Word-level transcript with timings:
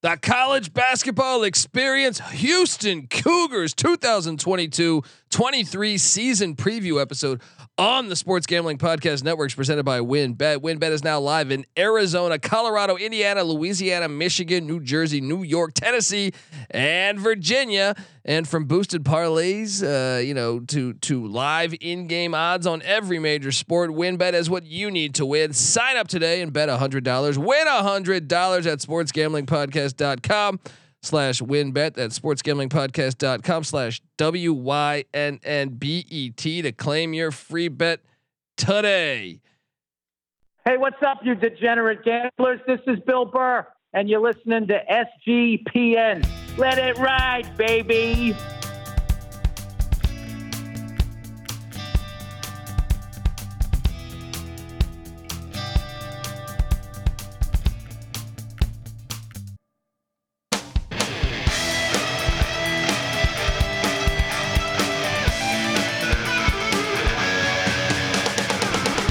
The 0.00 0.16
college 0.16 0.72
basketball 0.72 1.42
experience 1.42 2.20
Houston 2.30 3.08
Cougars 3.08 3.74
2022-23 5.30 6.00
season 6.00 6.56
preview 6.56 7.00
episode 7.00 7.40
on 7.76 8.08
the 8.08 8.16
Sports 8.16 8.46
Gambling 8.46 8.78
Podcast 8.78 9.22
Networks 9.22 9.54
presented 9.54 9.84
by 9.84 10.00
WynnBet. 10.00 10.58
WynnBet 10.58 10.90
is 10.90 11.04
now 11.04 11.20
live 11.20 11.50
in 11.50 11.64
Arizona, 11.76 12.38
Colorado, 12.38 12.96
Indiana, 12.96 13.44
Louisiana, 13.44 14.08
Michigan, 14.08 14.66
New 14.66 14.80
Jersey, 14.80 15.20
New 15.20 15.42
York, 15.42 15.74
Tennessee, 15.74 16.32
and 16.70 17.20
Virginia. 17.20 17.94
And 18.24 18.46
from 18.48 18.64
boosted 18.66 19.04
parlays, 19.04 19.82
uh, 19.82 20.18
you 20.20 20.34
know, 20.34 20.60
to 20.60 20.94
to 20.94 21.26
live 21.26 21.74
in-game 21.80 22.34
odds 22.34 22.66
on 22.66 22.82
every 22.82 23.18
major 23.18 23.52
sport, 23.52 23.90
WynnBet 23.90 24.34
is 24.34 24.50
what 24.50 24.66
you 24.66 24.90
need 24.90 25.14
to 25.16 25.24
win. 25.26 25.52
Sign 25.52 25.96
up 25.96 26.08
today 26.08 26.42
and 26.42 26.52
bet 26.52 26.68
hundred 26.68 27.04
dollars. 27.04 27.38
Win 27.38 27.66
hundred 27.66 28.28
dollars 28.28 28.66
at 28.66 28.80
sportsgamblingpodcast.com 28.80 30.60
slash 31.02 31.40
wynnbet. 31.40 31.94
That's 31.94 32.18
sportsgamblingpodcast.com 32.18 33.64
slash 33.64 34.00
W 34.16 34.52
Y 34.52 35.04
N 35.14 35.40
N 35.42 35.68
B 35.70 36.04
E 36.08 36.30
T 36.30 36.62
to 36.62 36.72
claim 36.72 37.14
your 37.14 37.30
free 37.30 37.68
bet 37.68 38.00
today. 38.56 39.40
Hey, 40.64 40.76
what's 40.76 41.02
up, 41.06 41.20
you 41.22 41.34
degenerate 41.34 42.04
gamblers? 42.04 42.60
This 42.66 42.80
is 42.86 42.98
Bill 43.06 43.24
Burr, 43.24 43.66
and 43.94 44.08
you're 44.08 44.20
listening 44.20 44.66
to 44.66 44.78
SGPN. 45.28 46.28
Let 46.58 46.78
it 46.78 46.98
ride, 46.98 47.56
baby. 47.56 48.36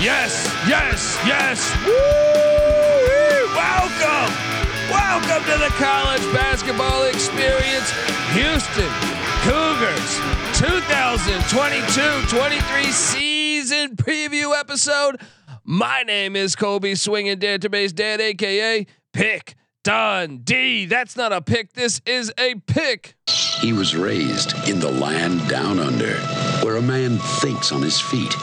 Yes, 0.07 0.47
yes, 0.69 1.17
yes. 1.27 1.59
Woo! 1.85 1.91
Welcome. 3.53 4.31
Welcome 4.89 5.43
to 5.43 5.57
the 5.59 5.67
college 5.75 6.23
basketball 6.33 7.03
experience. 7.03 7.91
Houston 8.31 8.87
Cougars 9.43 10.19
2022-23 10.55 12.93
season 12.93 13.97
preview 13.97 14.57
episode. 14.57 15.19
My 15.65 16.03
name 16.03 16.37
is 16.37 16.55
Colby 16.55 16.95
Swinging 16.95 17.37
Database 17.37 17.93
Dad, 17.93 18.21
aka 18.21 18.87
Pick 19.11 19.55
Dundee. 19.83 20.85
That's 20.85 21.17
not 21.17 21.33
a 21.33 21.41
pick. 21.41 21.73
This 21.73 21.99
is 22.05 22.31
a 22.37 22.55
pick. 22.55 23.17
He 23.59 23.73
was 23.73 23.93
raised 23.93 24.53
in 24.69 24.79
the 24.79 24.89
land 24.89 25.49
down 25.49 25.79
under, 25.79 26.13
where 26.63 26.77
a 26.77 26.81
man 26.81 27.17
thinks 27.41 27.73
on 27.73 27.81
his 27.81 27.99
feet, 27.99 28.33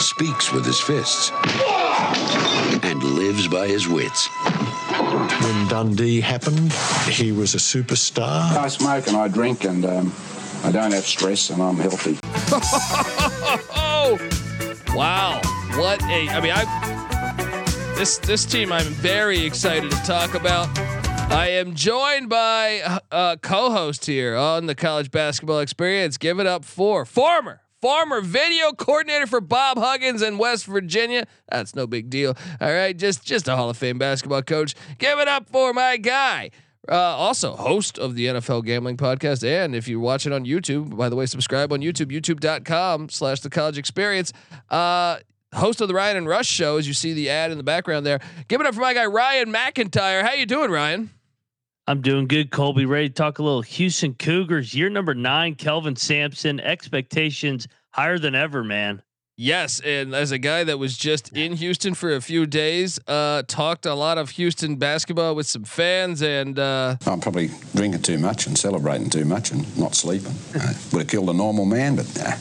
speaks 0.00 0.52
with 0.52 0.64
his 0.64 0.80
fists, 0.80 1.30
and 2.82 3.02
lives 3.02 3.48
by 3.48 3.66
his 3.68 3.86
wits. 3.86 4.28
When 5.42 5.68
Dundee 5.68 6.20
happened, 6.20 6.72
he 7.08 7.32
was 7.32 7.54
a 7.54 7.58
superstar. 7.58 8.56
I 8.56 8.68
smoke 8.68 9.06
and 9.06 9.16
I 9.16 9.28
drink 9.28 9.64
and 9.64 9.84
um, 9.84 10.12
I 10.64 10.72
don't 10.72 10.92
have 10.92 11.06
stress 11.06 11.50
and 11.50 11.62
I'm 11.62 11.76
healthy. 11.76 12.18
Oh, 13.76 14.18
wow! 14.94 15.40
What 15.76 16.02
a! 16.04 16.28
I 16.28 16.40
mean, 16.40 16.52
I 16.54 17.94
this 17.96 18.18
this 18.18 18.44
team 18.44 18.72
I'm 18.72 18.86
very 18.86 19.44
excited 19.44 19.90
to 19.90 20.02
talk 20.04 20.34
about. 20.34 20.68
I 21.30 21.48
am 21.50 21.74
joined 21.74 22.28
by 22.28 23.00
a 23.12 23.38
co-host 23.40 24.06
here 24.06 24.36
on 24.36 24.66
the 24.66 24.74
college 24.74 25.10
basketball 25.10 25.60
experience. 25.60 26.18
Give 26.18 26.40
it 26.40 26.46
up 26.46 26.64
for 26.64 27.04
former 27.04 27.60
former 27.80 28.20
video 28.20 28.72
coordinator 28.72 29.26
for 29.26 29.40
Bob 29.40 29.78
Huggins 29.78 30.22
in 30.22 30.38
West 30.38 30.66
Virginia. 30.66 31.26
That's 31.50 31.74
no 31.74 31.86
big 31.86 32.10
deal. 32.10 32.36
All 32.60 32.72
right, 32.72 32.96
just 32.96 33.24
just 33.24 33.48
a 33.48 33.56
Hall 33.56 33.70
of 33.70 33.76
Fame 33.76 33.98
basketball 33.98 34.42
coach. 34.42 34.74
Give 34.98 35.18
it 35.18 35.28
up 35.28 35.48
for 35.48 35.72
my 35.72 35.96
guy. 35.96 36.50
Uh, 36.88 36.94
also, 36.94 37.54
host 37.54 37.98
of 37.98 38.14
the 38.14 38.26
NFL 38.26 38.64
Gambling 38.64 38.96
Podcast, 38.96 39.44
and 39.46 39.74
if 39.74 39.86
you're 39.86 40.00
watching 40.00 40.32
on 40.32 40.44
YouTube, 40.44 40.96
by 40.96 41.08
the 41.08 41.16
way, 41.16 41.26
subscribe 41.26 41.72
on 41.72 41.80
YouTube, 41.80 42.10
YouTube.com/slash 42.10 43.40
The 43.40 43.50
College 43.50 43.78
Experience. 43.78 44.32
Uh, 44.70 45.18
host 45.54 45.80
of 45.80 45.88
the 45.88 45.94
Ryan 45.94 46.16
and 46.16 46.28
Rush 46.28 46.46
Show, 46.46 46.78
as 46.78 46.88
you 46.88 46.94
see 46.94 47.12
the 47.12 47.28
ad 47.28 47.50
in 47.50 47.58
the 47.58 47.64
background 47.64 48.06
there. 48.06 48.20
Give 48.48 48.60
it 48.60 48.66
up 48.66 48.74
for 48.74 48.80
my 48.80 48.94
guy 48.94 49.06
Ryan 49.06 49.52
McIntyre. 49.52 50.22
How 50.22 50.32
you 50.32 50.46
doing, 50.46 50.70
Ryan? 50.70 51.10
I'm 51.90 52.02
doing 52.02 52.28
good, 52.28 52.52
Colby. 52.52 52.86
Ready 52.86 53.08
to 53.08 53.14
talk 53.16 53.40
a 53.40 53.42
little 53.42 53.62
Houston 53.62 54.14
Cougars. 54.14 54.72
Year 54.72 54.88
number 54.88 55.12
nine, 55.12 55.56
Kelvin 55.56 55.96
Sampson. 55.96 56.60
Expectations 56.60 57.66
higher 57.90 58.16
than 58.16 58.36
ever, 58.36 58.62
man. 58.62 59.02
Yes, 59.36 59.80
and 59.80 60.14
as 60.14 60.30
a 60.30 60.38
guy 60.38 60.62
that 60.62 60.78
was 60.78 60.96
just 60.96 61.36
in 61.36 61.54
Houston 61.54 61.94
for 61.94 62.12
a 62.12 62.20
few 62.20 62.46
days, 62.46 63.00
uh, 63.08 63.42
talked 63.48 63.86
a 63.86 63.94
lot 63.94 64.18
of 64.18 64.30
Houston 64.30 64.76
basketball 64.76 65.34
with 65.34 65.48
some 65.48 65.64
fans, 65.64 66.22
and 66.22 66.60
uh, 66.60 66.94
I'm 67.06 67.20
probably 67.20 67.50
drinking 67.74 68.02
too 68.02 68.18
much 68.18 68.46
and 68.46 68.56
celebrating 68.56 69.10
too 69.10 69.24
much 69.24 69.50
and 69.50 69.76
not 69.76 69.96
sleeping. 69.96 70.34
Uh, 70.54 70.72
would 70.92 71.00
have 71.00 71.08
killed 71.08 71.28
a 71.28 71.32
normal 71.32 71.64
man, 71.64 71.96
but 71.96 72.06
nah, 72.16 72.36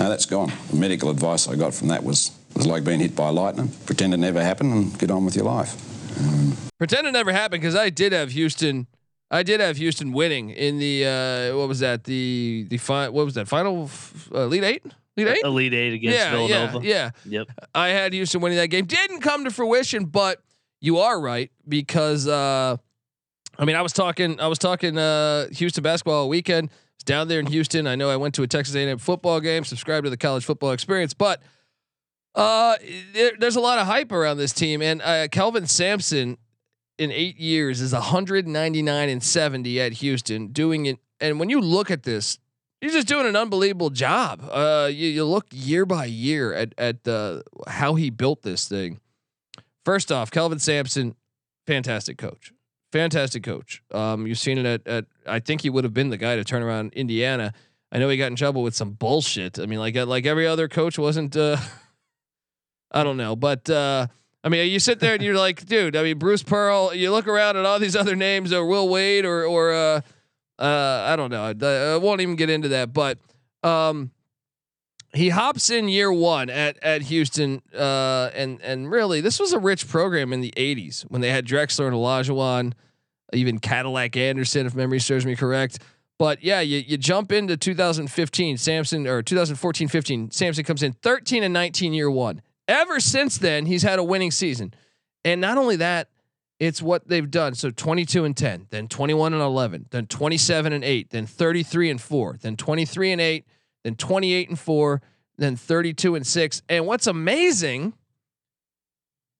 no, 0.00 0.10
that's 0.10 0.26
gone. 0.26 0.50
The 0.70 0.76
medical 0.76 1.10
advice 1.10 1.46
I 1.46 1.54
got 1.54 1.74
from 1.74 1.86
that 1.88 2.02
was 2.02 2.32
was 2.56 2.66
like 2.66 2.82
being 2.82 2.98
hit 2.98 3.14
by 3.14 3.28
lightning. 3.28 3.70
Pretend 3.86 4.14
it 4.14 4.16
never 4.16 4.42
happened 4.42 4.72
and 4.72 4.98
get 4.98 5.12
on 5.12 5.24
with 5.24 5.36
your 5.36 5.44
life. 5.44 5.76
Um, 6.18 6.56
pretend 6.78 7.06
it 7.06 7.12
never 7.12 7.32
happened 7.32 7.62
because 7.62 7.76
I 7.76 7.90
did 7.90 8.12
have 8.12 8.30
Houston. 8.32 8.86
I 9.30 9.42
did 9.42 9.60
have 9.60 9.76
Houston 9.76 10.12
winning 10.12 10.50
in 10.50 10.78
the 10.78 11.06
uh, 11.52 11.56
what 11.58 11.68
was 11.68 11.80
that 11.80 12.04
the 12.04 12.66
the 12.68 12.78
fi- 12.78 13.08
what 13.08 13.24
was 13.24 13.34
that 13.34 13.46
final 13.48 13.84
f- 13.84 14.28
uh, 14.34 14.46
lead 14.46 14.64
eight 14.64 14.84
lead 15.16 15.28
eight 15.28 15.44
Elite 15.44 15.72
Eight 15.74 15.92
against 15.94 16.18
yeah 16.18 16.30
Villanova. 16.32 16.80
yeah 16.82 17.10
yeah 17.24 17.38
Yep. 17.40 17.48
I 17.74 17.88
had 17.88 18.12
Houston 18.12 18.40
winning 18.40 18.58
that 18.58 18.68
game. 18.68 18.86
Didn't 18.86 19.20
come 19.20 19.44
to 19.44 19.50
fruition, 19.50 20.06
but 20.06 20.42
you 20.80 20.98
are 20.98 21.20
right 21.20 21.50
because 21.68 22.26
uh, 22.26 22.76
I 23.58 23.64
mean 23.64 23.76
I 23.76 23.82
was 23.82 23.92
talking 23.92 24.40
I 24.40 24.48
was 24.48 24.58
talking 24.58 24.98
uh, 24.98 25.46
Houston 25.52 25.82
basketball 25.82 26.22
all 26.22 26.28
weekend. 26.28 26.70
It's 26.96 27.04
down 27.04 27.28
there 27.28 27.38
in 27.40 27.46
Houston. 27.46 27.86
I 27.86 27.94
know 27.94 28.10
I 28.10 28.16
went 28.16 28.34
to 28.34 28.42
a 28.42 28.46
Texas 28.46 28.74
A&M 28.74 28.98
football 28.98 29.40
game. 29.40 29.64
Subscribed 29.64 30.04
to 30.04 30.10
the 30.10 30.16
college 30.16 30.44
football 30.44 30.72
experience, 30.72 31.14
but 31.14 31.40
uh, 32.34 32.76
there, 33.12 33.32
there's 33.38 33.56
a 33.56 33.60
lot 33.60 33.78
of 33.78 33.86
hype 33.86 34.12
around 34.12 34.36
this 34.36 34.52
team, 34.52 34.82
and 34.82 35.02
uh, 35.02 35.28
Kelvin 35.28 35.66
Sampson 35.66 36.38
in 36.98 37.10
eight 37.10 37.38
years 37.38 37.80
is 37.80 37.92
199 37.92 39.08
and 39.08 39.22
70 39.22 39.80
at 39.80 39.92
Houston, 39.94 40.48
doing 40.48 40.86
it. 40.86 40.98
And 41.18 41.40
when 41.40 41.48
you 41.50 41.60
look 41.60 41.90
at 41.90 42.02
this, 42.02 42.38
he's 42.80 42.92
just 42.92 43.08
doing 43.08 43.26
an 43.26 43.36
unbelievable 43.36 43.90
job. 43.90 44.42
Uh, 44.50 44.88
you, 44.92 45.08
you 45.08 45.24
look 45.24 45.46
year 45.50 45.84
by 45.86 46.04
year 46.04 46.52
at 46.52 46.74
at 46.78 47.06
uh, 47.08 47.42
how 47.66 47.94
he 47.94 48.10
built 48.10 48.42
this 48.42 48.68
thing. 48.68 49.00
First 49.84 50.12
off, 50.12 50.30
Kelvin 50.30 50.58
Sampson, 50.58 51.16
fantastic 51.66 52.18
coach, 52.18 52.52
fantastic 52.92 53.42
coach. 53.42 53.82
Um, 53.92 54.26
you've 54.26 54.38
seen 54.38 54.58
it 54.58 54.66
at, 54.66 54.86
at 54.86 55.06
I 55.26 55.40
think 55.40 55.62
he 55.62 55.70
would 55.70 55.84
have 55.84 55.94
been 55.94 56.10
the 56.10 56.16
guy 56.16 56.36
to 56.36 56.44
turn 56.44 56.62
around 56.62 56.92
Indiana. 56.92 57.52
I 57.90 57.98
know 57.98 58.08
he 58.08 58.16
got 58.16 58.26
in 58.26 58.36
trouble 58.36 58.62
with 58.62 58.74
some 58.74 58.92
bullshit. 58.92 59.58
I 59.58 59.66
mean, 59.66 59.78
like 59.78 59.96
like 59.96 60.26
every 60.26 60.46
other 60.46 60.68
coach 60.68 60.98
wasn't. 60.98 61.36
Uh, 61.36 61.56
I 62.90 63.04
don't 63.04 63.16
know, 63.16 63.36
but 63.36 63.68
uh, 63.70 64.06
I 64.42 64.48
mean, 64.48 64.70
you 64.70 64.78
sit 64.78 65.00
there 65.00 65.14
and 65.14 65.22
you're 65.22 65.36
like, 65.36 65.64
dude. 65.66 65.96
I 65.96 66.02
mean, 66.02 66.18
Bruce 66.18 66.42
Pearl. 66.42 66.94
You 66.94 67.10
look 67.10 67.28
around 67.28 67.56
at 67.56 67.64
all 67.64 67.78
these 67.78 67.96
other 67.96 68.16
names, 68.16 68.52
or 68.52 68.64
Will 68.64 68.88
Wade, 68.88 69.24
or 69.24 69.44
or 69.44 69.72
uh, 69.72 70.00
uh, 70.58 71.04
I 71.06 71.16
don't 71.16 71.30
know. 71.30 71.44
I, 71.44 71.94
I 71.94 71.96
won't 71.96 72.20
even 72.20 72.36
get 72.36 72.50
into 72.50 72.68
that, 72.68 72.92
but 72.92 73.18
um, 73.62 74.10
he 75.12 75.28
hops 75.28 75.70
in 75.70 75.88
year 75.88 76.12
one 76.12 76.50
at 76.50 76.82
at 76.82 77.02
Houston, 77.02 77.62
uh, 77.76 78.30
and 78.34 78.60
and 78.62 78.90
really, 78.90 79.20
this 79.20 79.40
was 79.40 79.52
a 79.52 79.58
rich 79.58 79.88
program 79.88 80.32
in 80.32 80.40
the 80.40 80.52
'80s 80.56 81.02
when 81.02 81.20
they 81.20 81.30
had 81.30 81.46
Drexler 81.46 81.86
and 81.86 81.94
Olajuwon, 81.94 82.72
even 83.32 83.58
Cadillac 83.58 84.16
Anderson, 84.16 84.66
if 84.66 84.74
memory 84.74 85.00
serves 85.00 85.26
me 85.26 85.36
correct. 85.36 85.80
But 86.18 86.44
yeah, 86.44 86.60
you, 86.60 86.78
you 86.78 86.98
jump 86.98 87.32
into 87.32 87.56
2015, 87.56 88.58
Sampson 88.58 89.06
or 89.06 89.22
2014, 89.22 89.88
15. 89.88 90.30
Sampson 90.30 90.64
comes 90.64 90.82
in 90.82 90.92
13 90.92 91.42
and 91.42 91.54
19 91.54 91.94
year 91.94 92.10
one. 92.10 92.42
Ever 92.70 93.00
since 93.00 93.36
then, 93.36 93.66
he's 93.66 93.82
had 93.82 93.98
a 93.98 94.04
winning 94.04 94.30
season. 94.30 94.72
And 95.24 95.40
not 95.40 95.58
only 95.58 95.74
that, 95.76 96.08
it's 96.60 96.80
what 96.80 97.08
they've 97.08 97.28
done. 97.28 97.54
So 97.54 97.70
22 97.70 98.24
and 98.24 98.36
10, 98.36 98.68
then 98.70 98.86
21 98.86 99.32
and 99.32 99.42
11, 99.42 99.86
then 99.90 100.06
27 100.06 100.72
and 100.72 100.84
8, 100.84 101.10
then 101.10 101.26
33 101.26 101.90
and 101.90 102.00
4, 102.00 102.38
then 102.40 102.56
23 102.56 103.12
and 103.12 103.20
8, 103.20 103.44
then 103.82 103.96
28 103.96 104.48
and 104.50 104.58
4, 104.58 105.02
then 105.36 105.56
32 105.56 106.14
and 106.14 106.24
6. 106.24 106.62
And 106.68 106.86
what's 106.86 107.08
amazing 107.08 107.94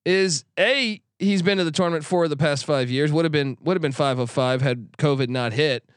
is 0.03 0.43
A, 0.59 1.01
he's 1.17 1.41
been 1.41 1.57
to 1.57 1.63
the 1.63 1.71
tournament 1.71 2.03
four 2.03 2.25
of 2.25 2.29
the 2.29 2.37
past 2.37 2.65
five 2.65 2.89
years. 2.89 3.13
Would 3.13 3.23
have 3.23 3.31
been 3.31 3.57
would 3.61 3.75
have 3.77 3.81
been 3.81 3.93
five 3.93 4.19
of 4.19 4.29
five 4.29 4.61
had 4.61 4.91
COVID 4.97 5.29
not 5.29 5.53
hit. 5.53 5.87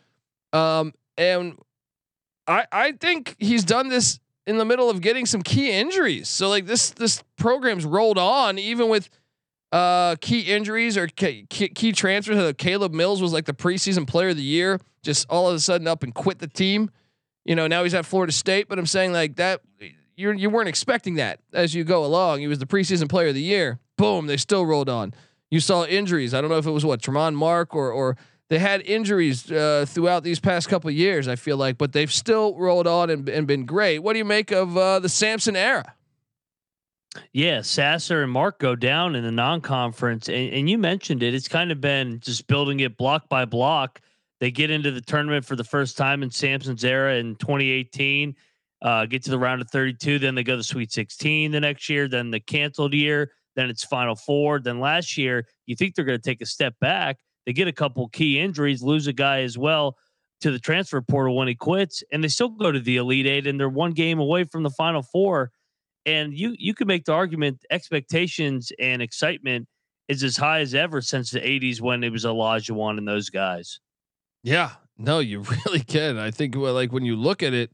Um, 0.53 0.93
and 1.17 1.59
I 2.47 2.67
I 2.71 2.93
think 2.93 3.35
he's 3.39 3.65
done 3.65 3.89
this 3.89 4.21
in 4.47 4.59
the 4.59 4.65
middle 4.65 4.91
of 4.91 5.01
getting 5.01 5.27
some 5.27 5.43
key 5.43 5.71
injuries. 5.71 6.29
So 6.29 6.49
like 6.49 6.67
this 6.67 6.91
this 6.91 7.23
program's 7.37 7.85
rolled 7.85 8.19
on 8.19 8.59
even 8.59 8.89
with 8.89 9.09
uh, 9.73 10.15
key 10.21 10.41
injuries 10.41 10.97
or 10.97 11.09
key, 11.09 11.47
key 11.49 11.93
transfers. 11.93 12.37
Uh, 12.37 12.53
Caleb 12.57 12.93
Mills 12.93 13.21
was 13.21 13.33
like 13.33 13.45
the 13.45 13.55
preseason 13.55 14.07
player 14.07 14.29
of 14.29 14.37
the 14.37 14.43
year, 14.43 14.79
just 15.03 15.27
all 15.29 15.49
of 15.49 15.57
a 15.57 15.59
sudden 15.59 15.89
up 15.89 16.05
and 16.05 16.15
quit 16.15 16.39
the 16.39 16.47
team. 16.47 16.91
You 17.45 17.57
know, 17.57 17.67
now 17.67 17.83
he's 17.83 17.93
at 17.93 18.07
Florida 18.07 18.33
State, 18.33 18.69
but 18.69 18.79
I'm 18.79 18.87
saying 18.87 19.13
like 19.13 19.37
that 19.37 19.63
you 20.17 20.31
you 20.33 20.51
weren't 20.51 20.69
expecting 20.69 21.17
that 21.17 21.41
as 21.53 21.75
you 21.75 21.85
go 21.85 22.05
along. 22.05 22.41
He 22.41 22.47
was 22.47 22.59
the 22.59 22.67
preseason 22.67 23.09
player 23.09 23.29
of 23.29 23.35
the 23.35 23.43
year. 23.43 23.81
Boom, 23.97 24.27
they 24.27 24.37
still 24.37 24.65
rolled 24.65 24.89
on. 24.89 25.13
You 25.51 25.61
saw 25.61 25.85
injuries. 25.85 26.35
I 26.35 26.41
don't 26.41 26.51
know 26.51 26.59
if 26.59 26.67
it 26.67 26.71
was 26.71 26.85
what 26.85 27.01
Tramon 27.01 27.35
Mark 27.35 27.75
or 27.75 27.91
or 27.91 28.17
they 28.51 28.59
had 28.59 28.83
injuries 28.83 29.51
uh, 29.51 29.87
throughout 29.89 30.23
these 30.23 30.39
past 30.39 30.69
couple 30.69 30.91
years. 30.91 31.29
I 31.29 31.37
feel 31.37 31.57
like, 31.57 31.79
but 31.79 31.93
they've 31.93 32.13
still 32.13 32.57
rolled 32.57 32.87
on 32.87 33.11
and, 33.11 33.29
and 33.29 33.47
been 33.47 33.65
great. 33.65 34.01
What 34.01 34.13
do 34.13 34.19
you 34.19 34.25
make 34.25 34.51
of 34.51 34.77
uh, 34.77 34.99
the 34.99 35.09
Sampson 35.09 35.57
era? 35.57 35.95
Yeah, 37.33 37.63
Sasser 37.63 38.23
and 38.23 38.33
Mark 38.33 38.59
go 38.59 38.75
down 38.75 39.15
in 39.15 39.23
the 39.23 39.31
non-conference, 39.31 40.29
and, 40.29 40.53
and 40.53 40.69
you 40.69 40.79
mentioned 40.79 41.23
it. 41.23 41.35
It's 41.35 41.49
kind 41.49 41.71
of 41.71 41.81
been 41.81 42.21
just 42.21 42.47
building 42.47 42.81
it 42.81 42.97
block 42.97 43.29
by 43.29 43.45
block. 43.45 44.01
They 44.41 44.51
get 44.51 44.71
into 44.71 44.91
the 44.91 45.01
tournament 45.01 45.45
for 45.45 45.57
the 45.57 45.65
first 45.65 45.97
time 45.97 46.23
in 46.23 46.31
Sampson's 46.31 46.85
era 46.85 47.15
in 47.17 47.37
2018. 47.37 48.35
Uh, 48.83 49.07
get 49.07 49.23
to 49.23 49.31
the 49.31 49.39
round 49.39 49.63
of 49.63 49.71
32, 49.71 50.19
then 50.19 50.35
they 50.35 50.43
go 50.43 50.57
to 50.57 50.63
Sweet 50.63 50.93
16 50.93 51.53
the 51.53 51.61
next 51.61 51.89
year, 51.89 52.07
then 52.07 52.31
the 52.31 52.41
canceled 52.41 52.93
year, 52.93 53.33
then 53.57 53.71
it's 53.71 53.83
Final 53.83 54.15
Four. 54.15 54.61
Then 54.61 54.79
last 54.79 55.17
year, 55.17 55.47
you 55.65 55.75
think 55.75 55.95
they're 55.95 56.05
going 56.05 56.19
to 56.19 56.23
take 56.23 56.43
a 56.43 56.47
step 56.47 56.75
back. 56.81 57.17
They 57.47 57.53
get 57.53 57.69
a 57.69 57.73
couple 57.73 58.09
key 58.09 58.41
injuries, 58.41 58.83
lose 58.83 59.07
a 59.07 59.13
guy 59.13 59.43
as 59.43 59.59
well 59.59 59.97
to 60.41 60.51
the 60.51 60.59
transfer 60.59 61.01
portal 61.01 61.37
when 61.37 61.49
he 61.49 61.55
quits, 61.55 62.03
and 62.13 62.23
they 62.23 62.29
still 62.29 62.49
go 62.49 62.73
to 62.73 62.81
the 62.81 62.97
Elite 62.97 63.27
Eight, 63.27 63.47
and 63.47 63.59
they're 63.59 63.69
one 63.69 63.93
game 63.93 64.19
away 64.19 64.45
from 64.45 64.63
the 64.63 64.71
Final 64.71 65.03
Four 65.03 65.53
and 66.07 66.37
you 66.37 66.55
you 66.59 66.75
could 66.75 66.87
make 66.87 67.05
the 67.05 67.13
argument 67.13 67.65
expectations 67.71 68.73
and 68.79 69.01
excitement 69.01 69.69
is 70.09 70.23
as 70.23 70.37
high 70.37 70.61
as 70.61 70.75
ever 70.75 71.01
since 71.01 71.31
the 71.31 71.41
80s 71.41 71.81
when 71.81 72.05
it 72.05 72.13
was 72.13 72.27
Olajuwon 72.27 72.99
and 72.99 73.09
those 73.09 73.31
guys. 73.31 73.81
Yeah, 74.43 74.73
no, 74.99 75.21
you 75.21 75.41
really 75.67 75.81
can. 75.81 76.19
I 76.19 76.31
think 76.31 76.55
like 76.55 76.93
when 76.93 77.05
you 77.05 77.17
look 77.17 77.43
at 77.43 77.55
it, 77.55 77.73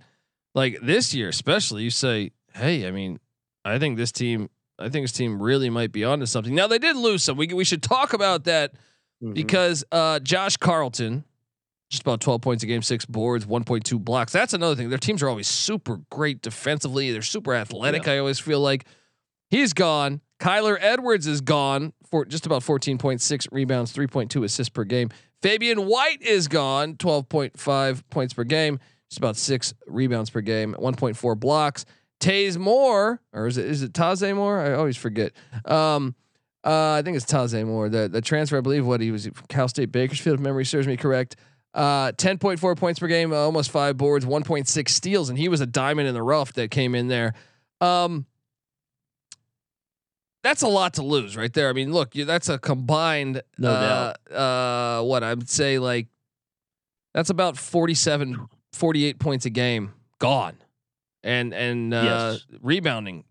like 0.55 0.78
this 0.81 1.12
year 1.12 1.28
especially, 1.28 1.82
you 1.82 1.90
say, 1.90 2.31
hey, 2.55 2.87
I 2.87 2.93
mean, 2.93 3.19
I 3.64 3.78
think 3.78 3.96
this 3.96 4.12
team, 4.12 4.49
I 4.78 4.88
think 4.88 5.05
this 5.05 5.12
team 5.12 5.43
really 5.43 5.70
might 5.70 5.93
be 5.93 6.05
onto 6.05 6.26
something. 6.26 6.55
Now 6.55 6.69
they 6.69 6.78
did 6.78 6.96
lose 6.96 7.25
some. 7.25 7.37
We 7.37 7.49
we 7.49 7.64
should 7.64 7.82
talk 7.82 8.12
about 8.12 8.44
that 8.44 8.75
mm-hmm. 9.22 9.32
because 9.32 9.84
uh, 9.93 10.20
Josh 10.20 10.56
Carlton, 10.56 11.25
just 11.90 12.02
about 12.02 12.20
12 12.20 12.40
points 12.40 12.62
a 12.62 12.67
game, 12.67 12.82
six 12.82 13.05
boards, 13.05 13.46
1.2 13.46 13.99
blocks. 14.02 14.32
That's 14.32 14.52
another 14.55 14.76
thing. 14.76 14.88
Their 14.88 14.99
teams 14.99 15.22
are 15.22 15.28
always 15.28 15.49
super 15.49 16.00
great 16.11 16.43
defensively. 16.43 17.11
They're 17.12 17.22
super 17.22 17.55
athletic. 17.55 18.06
Yeah. 18.06 18.12
I 18.12 18.19
always 18.19 18.38
feel 18.38 18.61
like 18.61 18.84
he's 19.49 19.72
gone. 19.72 20.20
Kyler 20.38 20.78
Edwards 20.81 21.26
is 21.26 21.40
gone 21.40 21.93
for 22.11 22.25
just 22.25 22.46
about 22.46 22.62
14.6 22.62 23.49
rebounds, 23.52 23.93
3.2 23.93 24.44
assists 24.44 24.70
per 24.70 24.84
game. 24.84 25.11
Fabian 25.43 25.87
White 25.87 26.22
is 26.22 26.49
gone, 26.49 26.94
12.5 26.94 28.02
points 28.11 28.34
per 28.34 28.44
game, 28.44 28.78
just 29.08 29.19
about 29.19 29.37
six 29.37 29.75
rebounds 29.87 30.31
per 30.31 30.40
game, 30.40 30.75
1.4 30.78 31.38
blocks. 31.38 31.84
Taze 32.20 32.58
Moore, 32.58 33.20
or 33.32 33.46
is 33.46 33.56
it 33.56 33.64
is 33.64 33.82
it 33.82 33.94
Taze 33.94 34.34
Moore? 34.37 34.61
I 34.61 34.75
always 34.75 34.96
forget. 34.96 35.32
Um, 35.64 36.14
uh, 36.65 36.93
I 36.93 37.03
think 37.03 37.17
it's 37.17 37.27
Taze 37.27 37.65
Moore. 37.67 37.89
The 37.89 38.09
the 38.09 38.21
transfer, 38.21 38.59
I 38.59 38.61
believe, 38.61 38.87
what 38.87 39.01
he 39.01 39.11
was 39.11 39.29
Cal 39.49 39.69
State 39.69 39.93
Bakersfield, 39.93 40.39
if 40.39 40.41
memory 40.41 40.65
serves 40.65 40.87
me 40.87 40.97
correct. 40.97 41.37
Uh, 41.73 42.11
10.4 42.12 42.77
points 42.77 42.99
per 42.99 43.07
game, 43.07 43.33
almost 43.33 43.71
five 43.71 43.97
boards, 43.97 44.27
1.6 44.27 44.89
steals, 44.89 45.29
and 45.29 45.39
he 45.39 45.49
was 45.49 45.61
a 45.61 45.67
diamond 45.67 46.09
in 46.09 46.15
the 46.15 46.23
rough 46.23 46.53
that 46.55 46.69
came 46.69 46.97
in 46.97 47.07
there. 47.07 47.33
Um, 47.81 48.27
that's 50.43 50.62
a 50.62 50.69
lot 50.69 50.95
to 50.95 51.03
lose 51.03 51.37
right 51.37 51.53
there. 51.53 51.69
I 51.69 51.73
mean, 51.73 51.93
look, 51.93 52.12
that's 52.12 52.49
a 52.49 52.59
combined, 52.59 53.43
no 53.56 53.71
uh, 53.71 54.33
uh, 54.33 55.03
what 55.05 55.23
I'd 55.23 55.49
say 55.49 55.79
like 55.79 56.09
that's 57.15 57.31
about 57.31 57.56
47, 57.56 58.49
48 58.73 59.19
points 59.19 59.45
a 59.47 59.51
game 59.51 59.93
gone, 60.19 60.56
and 61.23 61.53
and 61.53 61.93
uh, 61.93 62.33
yes. 62.33 62.47
rebounding, 62.63 63.25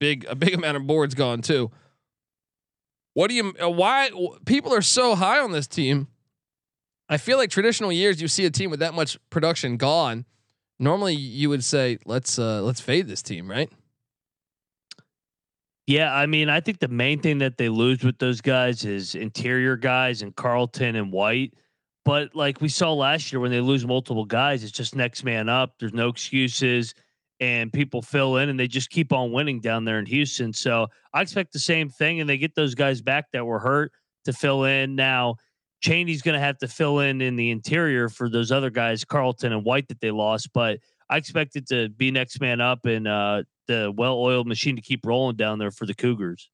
big 0.00 0.24
a 0.28 0.34
big 0.34 0.54
amount 0.54 0.76
of 0.76 0.86
boards 0.86 1.14
gone 1.14 1.42
too. 1.42 1.70
What 3.14 3.28
do 3.28 3.34
you? 3.34 3.54
Uh, 3.62 3.70
why 3.70 4.10
people 4.46 4.72
are 4.74 4.82
so 4.82 5.14
high 5.14 5.40
on 5.40 5.52
this 5.52 5.66
team? 5.66 6.08
I 7.08 7.18
feel 7.18 7.36
like 7.36 7.50
traditional 7.50 7.92
years 7.92 8.22
you 8.22 8.28
see 8.28 8.46
a 8.46 8.50
team 8.50 8.70
with 8.70 8.80
that 8.80 8.94
much 8.94 9.18
production 9.28 9.76
gone. 9.76 10.24
Normally 10.78 11.14
you 11.14 11.50
would 11.50 11.62
say 11.62 11.98
let's 12.06 12.38
uh 12.38 12.62
let's 12.62 12.80
fade 12.80 13.06
this 13.06 13.22
team, 13.22 13.50
right? 13.50 13.70
Yeah, 15.86 16.14
I 16.14 16.26
mean, 16.26 16.48
I 16.48 16.60
think 16.60 16.78
the 16.78 16.88
main 16.88 17.20
thing 17.20 17.38
that 17.38 17.58
they 17.58 17.68
lose 17.68 18.04
with 18.04 18.18
those 18.18 18.40
guys 18.40 18.84
is 18.84 19.14
interior 19.14 19.76
guys 19.76 20.22
and 20.22 20.34
Carlton 20.34 20.96
and 20.96 21.12
White. 21.12 21.54
But 22.04 22.34
like 22.34 22.60
we 22.60 22.68
saw 22.68 22.92
last 22.92 23.32
year 23.32 23.40
when 23.40 23.50
they 23.50 23.60
lose 23.60 23.86
multiple 23.86 24.24
guys, 24.24 24.62
it's 24.64 24.72
just 24.72 24.94
next 24.94 25.24
man 25.24 25.48
up. 25.48 25.74
There's 25.78 25.92
no 25.92 26.08
excuses 26.08 26.94
and 27.42 27.72
people 27.72 28.00
fill 28.00 28.36
in 28.36 28.50
and 28.50 28.58
they 28.58 28.68
just 28.68 28.88
keep 28.88 29.12
on 29.12 29.32
winning 29.32 29.58
down 29.58 29.84
there 29.84 29.98
in 29.98 30.06
Houston. 30.06 30.52
So 30.52 30.86
I 31.12 31.22
expect 31.22 31.52
the 31.52 31.58
same 31.58 31.90
thing 31.90 32.20
and 32.20 32.30
they 32.30 32.38
get 32.38 32.54
those 32.54 32.76
guys 32.76 33.02
back 33.02 33.32
that 33.32 33.44
were 33.44 33.58
hurt 33.58 33.90
to 34.26 34.32
fill 34.32 34.62
in. 34.62 34.94
Now, 34.94 35.34
Chaney's 35.80 36.22
going 36.22 36.34
to 36.34 36.40
have 36.40 36.58
to 36.58 36.68
fill 36.68 37.00
in 37.00 37.20
in 37.20 37.34
the 37.34 37.50
interior 37.50 38.08
for 38.08 38.30
those 38.30 38.52
other 38.52 38.70
guys, 38.70 39.04
Carlton 39.04 39.52
and 39.52 39.64
White, 39.64 39.88
that 39.88 40.00
they 40.00 40.12
lost. 40.12 40.50
But 40.54 40.78
I 41.10 41.16
expect 41.16 41.56
it 41.56 41.66
to 41.66 41.88
be 41.88 42.12
next 42.12 42.40
man 42.40 42.60
up 42.60 42.86
and 42.86 43.08
uh, 43.08 43.42
the 43.66 43.92
well-oiled 43.92 44.46
machine 44.46 44.76
to 44.76 44.82
keep 44.82 45.04
rolling 45.04 45.34
down 45.34 45.58
there 45.58 45.72
for 45.72 45.84
the 45.84 45.94
Cougars. 45.94 46.48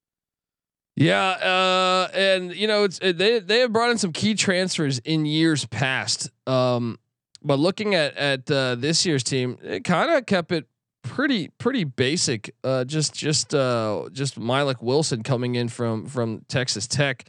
Yeah, 0.97 1.29
uh, 1.29 2.09
and 2.15 2.57
you 2.57 2.67
know 2.67 2.85
it's 2.85 2.99
they 2.99 3.39
they 3.39 3.61
have 3.61 3.73
brought 3.73 3.91
in 3.91 3.99
some 3.99 4.13
key 4.13 4.35
transfers 4.35 4.99
in 5.01 5.27
years 5.27 5.65
past. 5.67 6.31
Um, 6.49 6.99
but 7.43 7.59
looking 7.59 7.95
at 7.95 8.17
at 8.17 8.51
uh, 8.51 8.75
this 8.75 9.07
year's 9.07 9.23
team, 9.23 9.59
it 9.63 9.85
kind 9.85 10.11
of 10.11 10.27
kept 10.27 10.51
it 10.51 10.67
pretty 11.09 11.49
pretty 11.59 11.85
basic. 11.85 12.55
Uh, 12.63 12.85
just 12.85 13.15
just 13.15 13.55
uh, 13.55 14.09
just 14.13 14.39
Mylik 14.39 14.83
Wilson 14.83 15.23
coming 15.23 15.55
in 15.55 15.69
from 15.69 16.07
from 16.07 16.45
Texas 16.49 16.87
Tech 16.87 17.25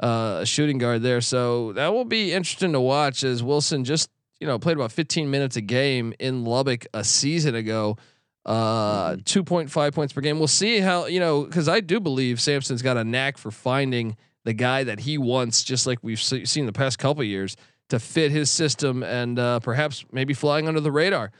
uh, 0.00 0.44
shooting 0.44 0.78
guard 0.78 1.02
there. 1.02 1.20
So 1.20 1.72
that 1.72 1.92
will 1.92 2.04
be 2.04 2.32
interesting 2.32 2.72
to 2.72 2.80
watch 2.80 3.24
as 3.24 3.42
Wilson 3.42 3.84
just 3.84 4.10
you 4.40 4.46
know 4.46 4.58
played 4.58 4.76
about 4.76 4.92
15 4.92 5.30
minutes 5.30 5.56
a 5.56 5.60
game 5.60 6.14
in 6.18 6.44
Lubbock 6.44 6.86
a 6.94 7.02
season 7.02 7.54
ago. 7.54 7.96
Uh, 8.44 9.12
mm-hmm. 9.12 9.20
2.5 9.20 9.94
points 9.94 10.12
per 10.12 10.20
game. 10.20 10.38
We'll 10.38 10.48
see 10.48 10.80
how 10.80 11.06
you 11.06 11.20
know 11.20 11.44
because 11.44 11.68
I 11.68 11.80
do 11.80 12.00
believe 12.00 12.40
Sampson's 12.40 12.82
got 12.82 12.96
a 12.96 13.04
knack 13.04 13.38
for 13.38 13.50
finding 13.50 14.16
the 14.44 14.52
guy 14.52 14.84
that 14.84 15.00
he 15.00 15.18
wants, 15.18 15.62
just 15.62 15.86
like 15.86 15.98
we've 16.02 16.20
se- 16.20 16.44
seen 16.44 16.66
the 16.66 16.72
past 16.72 16.98
couple 16.98 17.22
years, 17.22 17.56
to 17.88 17.98
fit 17.98 18.32
his 18.32 18.50
system 18.50 19.02
and 19.02 19.38
uh, 19.38 19.60
perhaps 19.60 20.04
maybe 20.10 20.34
flying 20.34 20.66
under 20.66 20.80
the 20.80 20.90
radar. 20.90 21.30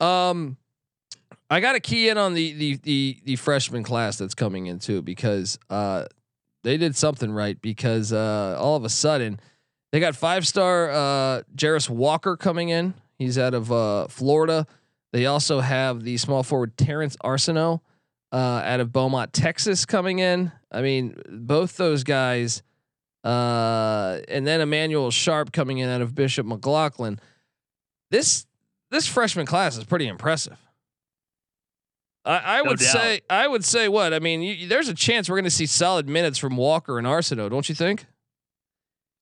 Um, 0.00 0.58
I 1.50 1.60
got 1.60 1.72
to 1.72 1.80
key 1.80 2.08
in 2.08 2.18
on 2.18 2.34
the 2.34 2.52
the 2.52 2.76
the 2.82 3.18
the 3.24 3.36
freshman 3.36 3.82
class 3.82 4.18
that's 4.18 4.34
coming 4.34 4.66
in 4.66 4.78
too 4.78 5.02
because 5.02 5.58
uh, 5.70 6.06
they 6.62 6.76
did 6.76 6.96
something 6.96 7.30
right 7.30 7.60
because 7.60 8.12
uh, 8.12 8.56
all 8.58 8.76
of 8.76 8.84
a 8.84 8.88
sudden 8.88 9.40
they 9.90 10.00
got 10.00 10.16
five 10.16 10.46
star 10.46 10.90
uh, 10.90 11.42
Jarace 11.54 11.90
Walker 11.90 12.36
coming 12.36 12.70
in. 12.70 12.94
He's 13.18 13.38
out 13.38 13.54
of 13.54 13.70
uh, 13.70 14.08
Florida. 14.08 14.66
They 15.12 15.26
also 15.26 15.60
have 15.60 16.02
the 16.02 16.16
small 16.16 16.42
forward 16.42 16.76
Terrence 16.76 17.16
Arceneaux 17.22 17.80
uh, 18.32 18.36
out 18.64 18.80
of 18.80 18.92
Beaumont, 18.92 19.32
Texas, 19.32 19.84
coming 19.84 20.18
in. 20.18 20.50
I 20.70 20.80
mean, 20.80 21.20
both 21.28 21.76
those 21.76 22.02
guys, 22.02 22.62
uh, 23.22 24.20
and 24.28 24.46
then 24.46 24.62
Emmanuel 24.62 25.10
Sharp 25.10 25.52
coming 25.52 25.78
in 25.78 25.90
out 25.90 26.00
of 26.00 26.14
Bishop 26.14 26.46
McLaughlin. 26.46 27.20
This 28.10 28.46
this 28.90 29.06
freshman 29.06 29.46
class 29.46 29.76
is 29.76 29.84
pretty 29.84 30.06
impressive. 30.06 30.58
I, 32.24 32.58
I 32.58 32.62
no 32.62 32.70
would 32.70 32.78
doubt. 32.78 32.92
say 32.92 33.20
I 33.28 33.46
would 33.46 33.64
say 33.64 33.88
what 33.88 34.14
I 34.14 34.18
mean. 34.18 34.42
You, 34.42 34.68
there's 34.68 34.88
a 34.88 34.94
chance 34.94 35.28
we're 35.28 35.36
going 35.36 35.44
to 35.44 35.50
see 35.50 35.66
solid 35.66 36.08
minutes 36.08 36.38
from 36.38 36.56
Walker 36.56 36.98
and 36.98 37.06
Arceneaux, 37.06 37.48
don't 37.48 37.68
you 37.68 37.74
think? 37.74 38.06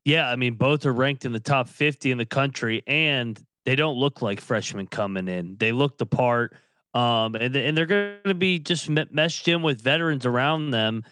Yeah, 0.04 0.28
I 0.28 0.37
mean 0.37 0.54
both 0.54 0.87
are 0.87 0.92
ranked 0.92 1.25
in 1.25 1.33
the 1.33 1.40
top 1.40 1.69
50 1.69 2.11
in 2.11 2.19
the 2.19 2.26
country, 2.26 2.83
and 2.87 3.40
they 3.64 3.76
don't 3.76 3.97
look 3.97 4.23
like 4.23 4.40
freshmen 4.40 4.87
coming 4.87 5.28
in. 5.28 5.57
They 5.59 5.73
look 5.73 5.99
the 5.99 6.07
part, 6.07 6.54
um, 6.95 7.35
and 7.35 7.54
and 7.57 7.76
they're 7.76 7.87
going 7.87 8.16
to 8.25 8.35
be 8.35 8.59
just 8.59 8.88
meshed 8.88 9.49
in 9.49 9.62
with 9.62 9.80
veterans 9.80 10.26
around 10.26 10.71
them 10.71 11.04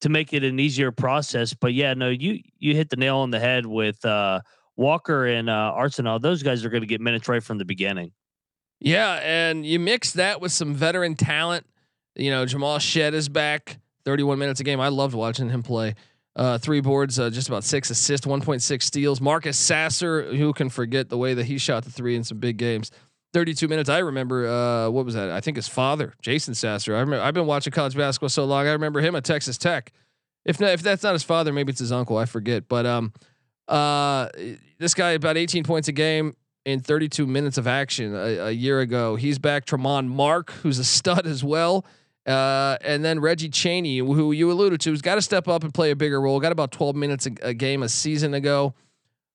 to 0.00 0.08
make 0.08 0.32
it 0.32 0.44
an 0.44 0.60
easier 0.60 0.92
process. 0.92 1.54
But 1.54 1.74
yeah, 1.74 1.94
no, 1.94 2.10
you 2.10 2.40
you 2.58 2.74
hit 2.74 2.90
the 2.90 2.96
nail 2.96 3.18
on 3.18 3.30
the 3.30 3.40
head 3.40 3.66
with 3.66 4.04
uh, 4.04 4.40
Walker 4.76 5.26
and 5.26 5.48
uh, 5.48 5.72
Arceneaux. 5.74 6.20
Those 6.20 6.42
guys 6.42 6.64
are 6.64 6.70
going 6.70 6.82
to 6.82 6.86
get 6.86 7.00
minutes 7.00 7.28
right 7.28 7.42
from 7.42 7.58
the 7.58 7.64
beginning. 7.64 8.12
Yeah, 8.80 9.20
and 9.22 9.64
you 9.64 9.78
mix 9.78 10.12
that 10.12 10.40
with 10.40 10.52
some 10.52 10.74
veteran 10.74 11.14
talent. 11.14 11.66
You 12.16 12.30
know, 12.30 12.46
Jamal 12.46 12.78
Shead 12.78 13.14
is 13.14 13.28
back, 13.28 13.78
31 14.04 14.38
minutes 14.38 14.60
a 14.60 14.64
game. 14.64 14.80
I 14.80 14.88
loved 14.88 15.14
watching 15.14 15.48
him 15.48 15.62
play. 15.62 15.94
Uh, 16.36 16.58
three 16.58 16.80
boards, 16.80 17.18
uh, 17.18 17.30
just 17.30 17.48
about 17.48 17.62
six 17.62 17.90
assists, 17.90 18.26
1.6 18.26 18.82
steals. 18.82 19.20
Marcus 19.20 19.56
Sasser, 19.56 20.34
who 20.34 20.52
can 20.52 20.68
forget 20.68 21.08
the 21.08 21.16
way 21.16 21.32
that 21.34 21.46
he 21.46 21.58
shot 21.58 21.84
the 21.84 21.90
three 21.90 22.16
in 22.16 22.24
some 22.24 22.38
big 22.38 22.56
games. 22.56 22.90
32 23.34 23.68
minutes. 23.68 23.88
I 23.88 23.98
remember 23.98 24.46
uh, 24.48 24.90
what 24.90 25.04
was 25.04 25.14
that? 25.14 25.30
I 25.30 25.40
think 25.40 25.56
his 25.56 25.68
father, 25.68 26.14
Jason 26.22 26.54
Sasser. 26.54 26.94
I 26.96 27.00
remember 27.00 27.24
I've 27.24 27.34
been 27.34 27.46
watching 27.46 27.72
college 27.72 27.96
basketball 27.96 28.28
so 28.28 28.44
long. 28.44 28.66
I 28.66 28.72
remember 28.72 29.00
him 29.00 29.14
at 29.16 29.24
Texas 29.24 29.58
Tech. 29.58 29.92
If 30.44 30.60
not, 30.60 30.70
if 30.70 30.82
that's 30.82 31.02
not 31.02 31.12
his 31.14 31.22
father, 31.22 31.52
maybe 31.52 31.70
it's 31.70 31.80
his 31.80 31.92
uncle. 31.92 32.16
I 32.16 32.26
forget. 32.26 32.68
But 32.68 32.86
um, 32.86 33.12
uh, 33.66 34.28
this 34.78 34.94
guy 34.94 35.12
about 35.12 35.36
18 35.36 35.64
points 35.64 35.88
a 35.88 35.92
game 35.92 36.36
in 36.64 36.80
32 36.80 37.26
minutes 37.26 37.58
of 37.58 37.66
action 37.66 38.14
a, 38.14 38.46
a 38.46 38.50
year 38.50 38.80
ago. 38.80 39.16
He's 39.16 39.38
back. 39.38 39.66
Tramon 39.66 40.08
Mark, 40.08 40.50
who's 40.50 40.78
a 40.78 40.84
stud 40.84 41.26
as 41.26 41.44
well. 41.44 41.84
Uh, 42.26 42.78
and 42.80 43.04
then 43.04 43.20
Reggie 43.20 43.50
Chaney, 43.50 43.98
who 43.98 44.32
you 44.32 44.50
alluded 44.50 44.80
to, 44.82 44.90
has 44.90 45.02
got 45.02 45.16
to 45.16 45.22
step 45.22 45.46
up 45.46 45.62
and 45.62 45.74
play 45.74 45.90
a 45.90 45.96
bigger 45.96 46.20
role. 46.20 46.40
Got 46.40 46.52
about 46.52 46.72
12 46.72 46.96
minutes 46.96 47.26
a, 47.26 47.32
a 47.42 47.54
game 47.54 47.82
a 47.82 47.88
season 47.88 48.32
ago. 48.32 48.74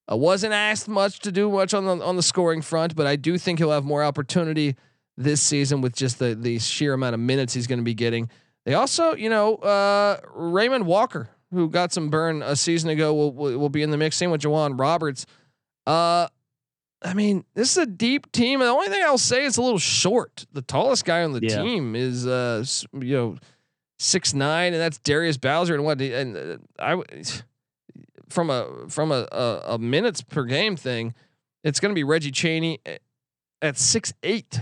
I 0.08 0.14
wasn't 0.14 0.52
asked 0.52 0.88
much 0.88 1.20
to 1.20 1.30
do 1.30 1.48
much 1.48 1.72
on 1.72 1.84
the 1.84 2.04
on 2.04 2.16
the 2.16 2.22
scoring 2.22 2.62
front, 2.62 2.96
but 2.96 3.06
I 3.06 3.14
do 3.14 3.38
think 3.38 3.60
he'll 3.60 3.70
have 3.70 3.84
more 3.84 4.02
opportunity 4.02 4.74
this 5.16 5.40
season 5.40 5.82
with 5.82 5.94
just 5.94 6.18
the 6.18 6.34
the 6.34 6.58
sheer 6.58 6.94
amount 6.94 7.14
of 7.14 7.20
minutes 7.20 7.54
he's 7.54 7.68
going 7.68 7.78
to 7.78 7.84
be 7.84 7.94
getting. 7.94 8.28
They 8.64 8.74
also, 8.74 9.14
you 9.14 9.30
know, 9.30 9.56
uh, 9.56 10.18
Ramon 10.34 10.84
Walker, 10.84 11.30
who 11.52 11.70
got 11.70 11.92
some 11.92 12.10
burn 12.10 12.42
a 12.42 12.56
season 12.56 12.90
ago, 12.90 13.14
will 13.14 13.32
will, 13.32 13.56
will 13.56 13.68
be 13.68 13.82
in 13.82 13.90
the 13.90 13.96
mix. 13.96 14.16
Same 14.16 14.32
with 14.32 14.40
J'Wan 14.40 14.78
Roberts. 14.78 15.26
Uh, 15.86 16.26
I 17.02 17.14
mean, 17.14 17.44
this 17.54 17.72
is 17.72 17.78
a 17.78 17.86
deep 17.86 18.30
team. 18.32 18.60
The 18.60 18.66
only 18.66 18.88
thing 18.88 19.02
I'll 19.02 19.18
say 19.18 19.44
is 19.44 19.56
a 19.56 19.62
little 19.62 19.78
short. 19.78 20.46
The 20.52 20.62
tallest 20.62 21.04
guy 21.04 21.22
on 21.22 21.32
the 21.32 21.40
yeah. 21.42 21.62
team 21.62 21.96
is, 21.96 22.26
uh, 22.26 22.64
you 22.92 23.16
know, 23.16 23.36
six 23.98 24.34
nine, 24.34 24.72
and 24.72 24.80
that's 24.80 24.98
Darius 24.98 25.38
Bowser. 25.38 25.74
And 25.74 25.84
what? 25.84 26.00
And 26.00 26.36
uh, 26.36 26.56
I 26.78 27.02
from 28.28 28.50
a 28.50 28.86
from 28.88 29.12
a, 29.12 29.26
a, 29.32 29.62
a 29.74 29.78
minutes 29.78 30.22
per 30.22 30.44
game 30.44 30.76
thing, 30.76 31.14
it's 31.64 31.80
going 31.80 31.90
to 31.90 31.94
be 31.94 32.04
Reggie 32.04 32.30
Chaney 32.30 32.80
at 33.62 33.78
six 33.78 34.12
eight. 34.22 34.60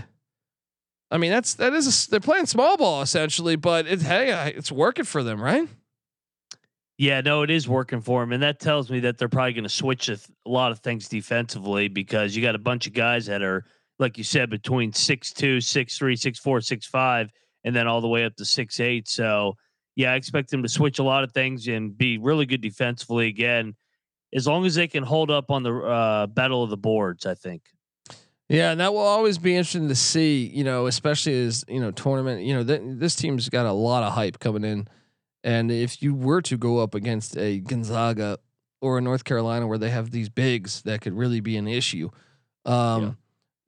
I 1.11 1.17
mean, 1.17 1.31
that's 1.31 1.55
that 1.55 1.73
is 1.73 2.07
a, 2.07 2.11
they're 2.11 2.19
playing 2.19 2.45
small 2.45 2.77
ball 2.77 3.01
essentially, 3.01 3.55
but 3.55 3.87
it 3.87 4.01
hey, 4.01 4.53
it's 4.55 4.71
working 4.71 5.05
for 5.05 5.23
them, 5.23 5.41
right? 5.41 5.67
Yeah, 6.99 7.21
no, 7.21 7.43
it 7.43 7.49
is 7.49 7.65
working 7.65 8.01
for 8.01 8.19
them, 8.19 8.33
and 8.33 8.43
that 8.43 8.59
tells 8.59 8.91
me 8.91 8.99
that 8.99 9.17
they're 9.17 9.29
probably 9.29 9.53
going 9.53 9.63
to 9.63 9.69
switch 9.69 10.09
a, 10.09 10.17
th- 10.17 10.27
a, 10.45 10.49
lot 10.49 10.73
of 10.73 10.79
things 10.79 11.07
defensively 11.07 11.87
because 11.87 12.35
you 12.35 12.41
got 12.41 12.55
a 12.55 12.59
bunch 12.59 12.87
of 12.87 12.93
guys 12.93 13.25
that 13.27 13.41
are, 13.41 13.63
like 13.99 14.17
you 14.17 14.25
said, 14.25 14.49
between 14.49 14.91
six 14.91 15.31
two, 15.31 15.61
six 15.61 15.97
three, 15.97 16.17
six 16.17 16.39
four, 16.39 16.59
six 16.59 16.85
five, 16.85 17.31
and 17.63 17.73
then 17.73 17.87
all 17.87 18.01
the 18.01 18.07
way 18.09 18.25
up 18.25 18.35
to 18.35 18.43
six 18.43 18.81
eight. 18.81 19.07
So 19.07 19.55
yeah, 19.95 20.11
I 20.11 20.15
expect 20.15 20.51
them 20.51 20.61
to 20.61 20.67
switch 20.67 20.99
a 20.99 21.03
lot 21.03 21.23
of 21.23 21.31
things 21.31 21.69
and 21.69 21.97
be 21.97 22.17
really 22.17 22.45
good 22.45 22.59
defensively 22.59 23.27
again, 23.27 23.75
as 24.33 24.45
long 24.45 24.65
as 24.65 24.75
they 24.75 24.89
can 24.89 25.03
hold 25.03 25.31
up 25.31 25.51
on 25.51 25.63
the 25.63 25.73
uh, 25.73 26.27
battle 26.27 26.63
of 26.63 26.69
the 26.69 26.75
boards. 26.75 27.25
I 27.25 27.33
think. 27.33 27.61
Yeah, 28.49 28.71
and 28.71 28.81
that 28.81 28.91
will 28.91 28.99
always 28.99 29.37
be 29.37 29.55
interesting 29.55 29.87
to 29.87 29.95
see. 29.95 30.47
You 30.47 30.65
know, 30.65 30.87
especially 30.87 31.45
as 31.45 31.63
you 31.69 31.79
know 31.79 31.91
tournament. 31.91 32.43
You 32.43 32.55
know, 32.55 32.63
th- 32.65 32.81
this 32.83 33.15
team's 33.15 33.47
got 33.47 33.65
a 33.65 33.71
lot 33.71 34.03
of 34.03 34.11
hype 34.11 34.39
coming 34.39 34.65
in, 34.65 34.89
and 35.43 35.71
if 35.71 36.01
you 36.01 36.13
were 36.13 36.41
to 36.43 36.57
go 36.57 36.79
up 36.79 36.95
against 36.95 37.37
a 37.37 37.59
Gonzaga 37.59 38.39
or 38.81 38.97
a 38.97 39.01
North 39.01 39.23
Carolina 39.23 39.67
where 39.67 39.77
they 39.77 39.89
have 39.89 40.11
these 40.11 40.29
bigs, 40.29 40.81
that 40.83 41.01
could 41.01 41.13
really 41.13 41.39
be 41.39 41.57
an 41.57 41.67
issue. 41.67 42.09
Um, 42.65 43.03
yeah 43.03 43.11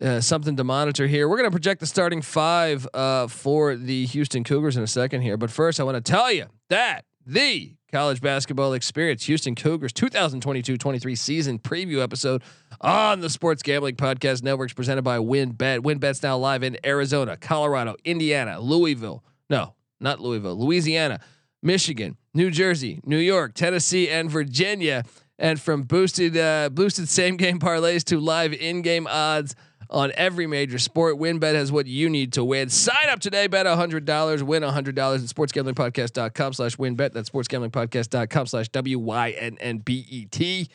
uh, 0.02 0.20
something 0.20 0.56
to 0.56 0.64
monitor 0.64 1.08
here. 1.08 1.30
We're 1.30 1.38
going 1.38 1.48
to 1.48 1.52
project 1.52 1.80
the 1.80 1.86
starting 1.86 2.22
five 2.22 2.88
uh, 2.94 3.28
for 3.28 3.76
the 3.76 4.06
Houston 4.08 4.44
Cougars 4.44 4.78
in 4.78 4.84
a 4.84 4.88
second 4.88 5.22
here. 5.22 5.38
But 5.38 5.52
first, 5.52 5.80
I 5.80 5.84
want 5.84 6.04
to 6.04 6.12
tell 6.12 6.32
you 6.32 6.48
that 6.70 7.06
the 7.26 7.76
college 7.92 8.22
basketball 8.22 8.74
experience 8.74 9.26
Houston 9.26 9.54
Cougars 9.54 9.94
2022-23 9.94 11.18
season 11.18 11.60
preview 11.60 12.02
episode 12.02 12.42
on 12.80 13.20
the 13.20 13.30
Sports 13.30 13.62
Gambling 13.62 13.96
Podcast 13.96 14.44
Networks 14.44 14.74
presented 14.74 15.04
by 15.04 15.18
WynnBET. 15.18 15.80
WynnBET's 15.80 16.24
now 16.24 16.38
live 16.38 16.64
in 16.64 16.78
Arizona, 16.86 17.38
Colorado, 17.38 17.96
Indiana, 18.04 18.60
Louisville. 18.60 19.24
No, 19.50 19.76
not 20.00 20.20
Louisville, 20.20 20.56
Louisiana, 20.56 21.20
Michigan, 21.62 22.18
New 22.34 22.50
Jersey, 22.52 23.00
New 23.06 23.18
York, 23.18 23.54
Tennessee, 23.54 24.10
and 24.10 24.30
Virginia. 24.30 25.04
And 25.38 25.60
from 25.60 25.84
boosted 25.84 26.38
uh, 26.38 26.70
boosted 26.70 27.10
same 27.10 27.36
game 27.36 27.60
parlays 27.60 28.04
to 28.06 28.20
live 28.20 28.54
in 28.54 28.84
game 28.84 29.08
odds 29.08 29.56
on 29.92 30.12
every 30.16 30.48
major 30.48 30.80
sport. 30.80 31.18
WynnBET 31.18 31.54
has 31.54 31.72
what 31.72 31.86
you 31.86 32.10
need 32.10 32.34
to 32.34 32.44
win. 32.44 32.70
Sign 32.70 33.10
up 33.10 33.20
today, 33.20 33.48
bet 33.48 33.66
$100, 33.66 34.42
win 34.44 34.64
$100 34.64 34.70
at 34.72 34.94
sportsgamblingpodcast.com 34.94 36.54
slash 36.54 36.78
wynnbet. 36.78 37.12
That's 37.14 37.30
sportsgamblingpodcast.com 37.30 38.46
slash 38.48 38.70
W-Y-N-N-B-E-T. 38.70 40.68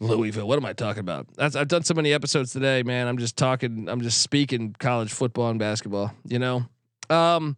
Louisville. 0.00 0.48
What 0.48 0.58
am 0.58 0.66
I 0.66 0.72
talking 0.72 1.00
about? 1.00 1.26
That's, 1.36 1.56
I've 1.56 1.68
done 1.68 1.82
so 1.82 1.94
many 1.94 2.12
episodes 2.12 2.52
today, 2.52 2.82
man. 2.82 3.06
I'm 3.06 3.18
just 3.18 3.36
talking. 3.36 3.88
I'm 3.88 4.00
just 4.00 4.20
speaking 4.20 4.74
college 4.78 5.12
football 5.12 5.50
and 5.50 5.58
basketball. 5.58 6.12
You 6.26 6.38
know, 6.38 6.64
um, 7.08 7.56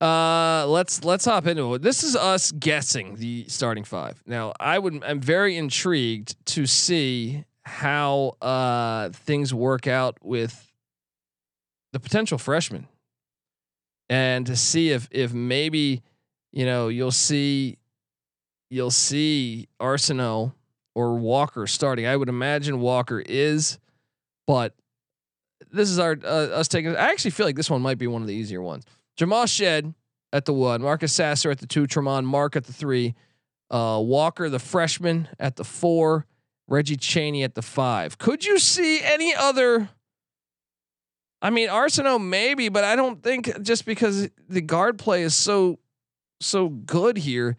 uh, 0.00 0.66
let's 0.68 1.04
let's 1.04 1.24
hop 1.24 1.46
into 1.46 1.74
it. 1.74 1.82
This 1.82 2.02
is 2.02 2.16
us 2.16 2.52
guessing 2.52 3.16
the 3.16 3.46
starting 3.48 3.84
five. 3.84 4.22
Now, 4.26 4.52
I 4.60 4.78
would. 4.78 5.02
I'm 5.02 5.20
very 5.20 5.56
intrigued 5.56 6.44
to 6.46 6.66
see 6.66 7.44
how 7.64 8.36
uh, 8.42 9.08
things 9.10 9.54
work 9.54 9.86
out 9.86 10.18
with 10.22 10.70
the 11.92 12.00
potential 12.00 12.36
freshman, 12.36 12.88
and 14.10 14.46
to 14.46 14.56
see 14.56 14.90
if 14.90 15.08
if 15.10 15.32
maybe 15.32 16.02
you 16.52 16.66
know 16.66 16.88
you'll 16.88 17.10
see 17.10 17.78
you'll 18.70 18.90
see 18.90 19.68
Arceneaux 19.80 20.52
or 20.94 21.14
Walker 21.14 21.66
starting. 21.66 22.06
I 22.06 22.16
would 22.16 22.28
imagine 22.28 22.80
Walker 22.80 23.20
is, 23.20 23.78
but 24.46 24.74
this 25.72 25.88
is 25.88 25.98
our 25.98 26.18
uh, 26.22 26.48
us 26.48 26.68
taking. 26.68 26.94
I 26.94 27.10
actually 27.10 27.30
feel 27.30 27.46
like 27.46 27.56
this 27.56 27.70
one 27.70 27.80
might 27.80 27.98
be 27.98 28.06
one 28.06 28.20
of 28.20 28.28
the 28.28 28.34
easier 28.34 28.60
ones. 28.60 28.84
Jamal 29.16 29.46
Shead 29.46 29.94
at 30.32 30.44
the 30.44 30.52
one, 30.52 30.82
Marcus 30.82 31.12
Sasser 31.12 31.50
at 31.50 31.58
the 31.58 31.66
two, 31.66 31.86
Tramon 31.86 32.24
Mark 32.24 32.56
at 32.56 32.64
the 32.64 32.72
three, 32.72 33.14
uh, 33.70 34.00
Walker 34.02 34.48
the 34.48 34.58
freshman 34.58 35.28
at 35.38 35.56
the 35.56 35.64
four, 35.64 36.26
Reggie 36.68 36.96
Chaney 36.96 37.42
at 37.42 37.54
the 37.54 37.62
five. 37.62 38.18
Could 38.18 38.44
you 38.44 38.58
see 38.58 39.00
any 39.02 39.34
other? 39.34 39.88
I 41.40 41.50
mean, 41.50 41.68
Arceneaux 41.68 42.18
maybe, 42.18 42.68
but 42.68 42.84
I 42.84 42.96
don't 42.96 43.22
think 43.22 43.62
just 43.62 43.84
because 43.84 44.28
the 44.48 44.60
guard 44.60 44.98
play 44.98 45.22
is 45.22 45.34
so 45.34 45.78
so 46.40 46.68
good 46.68 47.16
here, 47.16 47.56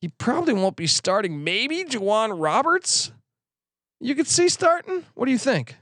he 0.00 0.08
probably 0.08 0.54
won't 0.54 0.76
be 0.76 0.86
starting. 0.86 1.44
Maybe 1.44 1.84
J'Wan 1.84 2.40
Roberts. 2.40 3.12
You 4.00 4.14
could 4.14 4.26
see 4.26 4.48
starting. 4.48 5.04
What 5.14 5.26
do 5.26 5.32
you 5.32 5.38
think? 5.38 5.76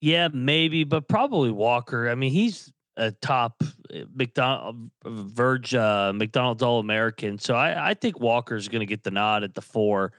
Yeah, 0.00 0.28
maybe, 0.32 0.84
but 0.84 1.08
probably 1.08 1.50
Walker. 1.50 2.08
I 2.08 2.14
mean, 2.14 2.32
he's 2.32 2.72
a 2.96 3.10
top 3.10 3.62
uh, 3.94 4.00
McDonald 4.14 4.90
Verge 5.04 5.74
uh, 5.74 6.12
McDonald's 6.14 6.62
All 6.62 6.78
American, 6.78 7.38
so 7.38 7.54
I, 7.54 7.90
I 7.90 7.94
think 7.94 8.20
Walker's 8.20 8.68
going 8.68 8.80
to 8.80 8.86
get 8.86 9.02
the 9.02 9.10
nod 9.10 9.44
at 9.44 9.54
the 9.54 9.62
four 9.62 10.12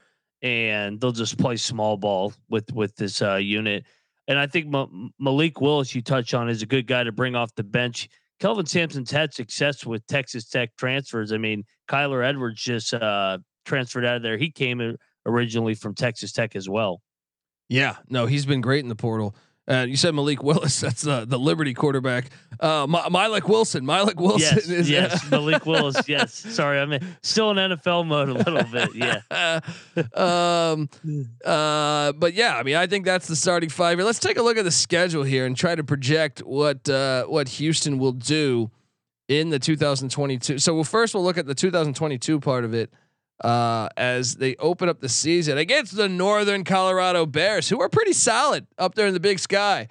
and 0.44 1.00
they'll 1.00 1.10
just 1.10 1.38
play 1.38 1.56
small 1.56 1.96
ball 1.96 2.32
with 2.48 2.70
with 2.72 2.94
this 2.96 3.22
uh, 3.22 3.36
unit. 3.36 3.86
And 4.28 4.38
I 4.38 4.46
think 4.46 4.68
Ma- 4.68 4.88
Malik 5.18 5.60
Willis, 5.60 5.94
you 5.94 6.02
touch 6.02 6.34
on, 6.34 6.48
is 6.48 6.62
a 6.62 6.66
good 6.66 6.86
guy 6.86 7.02
to 7.02 7.12
bring 7.12 7.34
off 7.34 7.54
the 7.54 7.64
bench. 7.64 8.08
Kelvin 8.40 8.66
Sampson's 8.66 9.10
had 9.10 9.32
success 9.32 9.86
with 9.86 10.06
Texas 10.06 10.48
Tech 10.48 10.70
transfers. 10.76 11.32
I 11.32 11.38
mean, 11.38 11.64
Kyler 11.88 12.24
Edwards 12.24 12.60
just 12.60 12.92
uh, 12.92 13.38
transferred 13.64 14.04
out 14.04 14.16
of 14.16 14.22
there. 14.22 14.36
He 14.36 14.50
came 14.50 14.96
originally 15.26 15.74
from 15.74 15.94
Texas 15.94 16.32
Tech 16.32 16.54
as 16.56 16.68
well. 16.68 17.00
Yeah, 17.68 17.96
no, 18.08 18.26
he's 18.26 18.44
been 18.44 18.60
great 18.60 18.82
in 18.82 18.88
the 18.88 18.96
portal. 18.96 19.34
Uh, 19.66 19.86
you 19.88 19.96
said 19.96 20.14
Malik 20.14 20.42
Willis. 20.42 20.80
That's 20.80 21.06
uh, 21.06 21.24
the 21.24 21.38
Liberty 21.38 21.74
quarterback. 21.74 22.30
Uh, 22.60 22.86
Malik 22.86 23.48
Wilson. 23.48 23.86
Malik 23.86 24.20
Wilson. 24.20 24.40
Yes, 24.56 24.68
is, 24.68 24.90
yes. 24.90 25.30
Malik 25.30 25.64
Willis. 25.66 26.08
Yes. 26.08 26.34
Sorry, 26.34 26.78
I'm 26.78 26.98
still 27.22 27.50
in 27.50 27.56
NFL 27.56 28.06
mode 28.06 28.28
a 28.28 28.34
little 28.34 28.64
bit. 28.64 28.94
Yeah. 28.94 29.60
um. 30.14 30.88
Uh. 31.44 32.12
But 32.12 32.34
yeah, 32.34 32.56
I 32.56 32.62
mean, 32.62 32.76
I 32.76 32.86
think 32.86 33.04
that's 33.04 33.26
the 33.26 33.36
starting 33.36 33.70
five 33.70 33.98
here. 33.98 34.04
Let's 34.04 34.18
take 34.18 34.38
a 34.38 34.42
look 34.42 34.58
at 34.58 34.64
the 34.64 34.70
schedule 34.70 35.22
here 35.22 35.46
and 35.46 35.56
try 35.56 35.74
to 35.74 35.84
project 35.84 36.40
what 36.40 36.88
uh, 36.88 37.24
what 37.24 37.48
Houston 37.48 37.98
will 37.98 38.12
do 38.12 38.70
in 39.28 39.48
the 39.48 39.58
2022. 39.58 40.58
So 40.58 40.74
we'll 40.74 40.84
first 40.84 41.14
we'll 41.14 41.24
look 41.24 41.38
at 41.38 41.46
the 41.46 41.54
2022 41.54 42.40
part 42.40 42.64
of 42.64 42.74
it 42.74 42.92
uh, 43.42 43.88
as 43.96 44.36
they 44.36 44.56
open 44.56 44.88
up 44.88 45.00
the 45.00 45.08
season 45.08 45.58
against 45.58 45.96
the 45.96 46.08
Northern 46.08 46.64
Colorado 46.64 47.26
Bears, 47.26 47.68
who 47.68 47.80
are 47.80 47.88
pretty 47.88 48.12
solid 48.12 48.66
up 48.78 48.94
there 48.94 49.06
in 49.06 49.14
the 49.14 49.20
Big 49.20 49.38
Sky. 49.38 49.88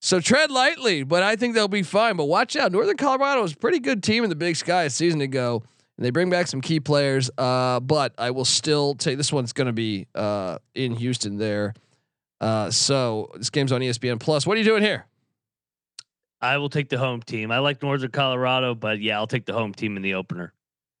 So 0.00 0.20
tread 0.20 0.50
lightly, 0.50 1.02
but 1.02 1.22
I 1.22 1.34
think 1.34 1.54
they'll 1.54 1.66
be 1.66 1.82
fine. 1.82 2.16
But 2.16 2.26
watch 2.26 2.54
out, 2.54 2.70
Northern 2.70 2.96
Colorado 2.96 3.42
was 3.42 3.52
a 3.52 3.56
pretty 3.56 3.80
good 3.80 4.02
team 4.02 4.22
in 4.22 4.30
the 4.30 4.36
Big 4.36 4.54
Sky 4.56 4.84
a 4.84 4.90
season 4.90 5.20
ago, 5.20 5.62
and 5.96 6.06
they 6.06 6.10
bring 6.10 6.30
back 6.30 6.46
some 6.46 6.60
key 6.60 6.78
players. 6.78 7.30
Uh, 7.36 7.80
but 7.80 8.14
I 8.16 8.30
will 8.30 8.44
still 8.44 8.94
take 8.94 9.16
this 9.16 9.32
one's 9.32 9.52
going 9.52 9.66
to 9.66 9.72
be 9.72 10.06
uh, 10.14 10.58
in 10.74 10.92
Houston 10.92 11.36
there. 11.38 11.74
Uh, 12.40 12.70
so 12.70 13.32
this 13.34 13.50
game's 13.50 13.72
on 13.72 13.80
ESPN 13.80 14.20
Plus. 14.20 14.46
What 14.46 14.56
are 14.56 14.58
you 14.58 14.64
doing 14.64 14.82
here? 14.82 15.06
I 16.40 16.58
will 16.58 16.68
take 16.68 16.88
the 16.88 16.98
home 16.98 17.20
team. 17.20 17.50
I 17.50 17.58
like 17.58 17.82
Northern 17.82 18.12
Colorado, 18.12 18.76
but 18.76 19.00
yeah, 19.00 19.16
I'll 19.16 19.26
take 19.26 19.46
the 19.46 19.52
home 19.52 19.74
team 19.74 19.96
in 19.96 20.02
the 20.02 20.14
opener. 20.14 20.52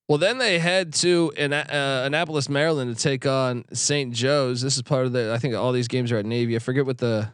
Well, 0.08 0.16
then 0.16 0.38
they 0.38 0.58
head 0.58 0.94
to 0.94 1.32
An- 1.36 1.52
uh, 1.52 2.02
Annapolis, 2.06 2.48
Maryland, 2.48 2.96
to 2.96 3.00
take 3.00 3.26
on 3.26 3.64
St. 3.72 4.12
Joe's. 4.14 4.62
This 4.62 4.76
is 4.76 4.82
part 4.82 5.04
of 5.04 5.12
the. 5.12 5.32
I 5.34 5.38
think 5.38 5.54
all 5.54 5.70
these 5.72 5.88
games 5.88 6.10
are 6.10 6.16
at 6.16 6.24
Navy. 6.24 6.56
I 6.56 6.60
forget 6.60 6.86
what 6.86 6.98
the. 6.98 7.30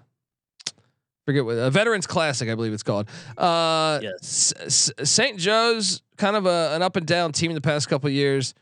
Forget 1.25 1.45
what 1.45 1.53
a 1.53 1.71
Veterans 1.71 2.07
Classic, 2.07 2.51
I 2.51 2.55
believe 2.55 2.75
it's 2.75 2.83
called. 2.83 3.09
Uh, 3.39 3.99
yes. 4.03 4.53
St. 4.69 5.39
Joe's, 5.39 6.03
kind 6.19 6.37
of 6.37 6.45
a, 6.45 6.73
an 6.75 6.83
up 6.83 6.97
and 6.97 7.07
down 7.07 7.33
team 7.33 7.51
in 7.51 7.55
the 7.55 7.63
past 7.63 7.89
couple 7.89 8.11
years. 8.11 8.53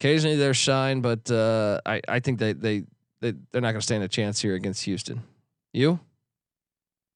Occasionally 0.00 0.36
they're 0.36 0.54
shine, 0.54 1.00
but 1.00 1.30
uh, 1.30 1.80
I 1.84 2.00
I 2.08 2.20
think 2.20 2.38
they 2.38 2.52
they, 2.52 2.84
they 3.20 3.32
they're 3.50 3.60
not 3.60 3.72
going 3.72 3.80
to 3.80 3.82
stand 3.82 4.02
a 4.02 4.08
chance 4.08 4.40
here 4.40 4.54
against 4.54 4.84
Houston. 4.84 5.22
You? 5.72 5.98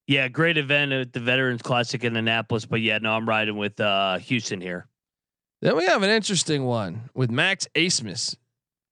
Yeah, 0.07 0.29
great 0.29 0.59
event 0.59 0.93
at 0.93 1.13
the 1.13 1.21
Veterans 1.21 1.63
Classic 1.63 2.03
in 2.05 2.17
Annapolis, 2.17 2.67
but 2.67 2.81
yeah, 2.81 2.99
no, 2.99 3.13
I'm 3.13 3.29
riding 3.29 3.57
with 3.57 3.79
uh, 3.81 4.19
Houston 4.19 4.61
here. 4.61 4.87
Then 5.63 5.77
we 5.77 5.85
have 5.87 6.03
an 6.03 6.11
interesting 6.11 6.65
one 6.65 7.11
with 7.15 7.31
Max 7.31 7.69
Abmas. 7.75 8.37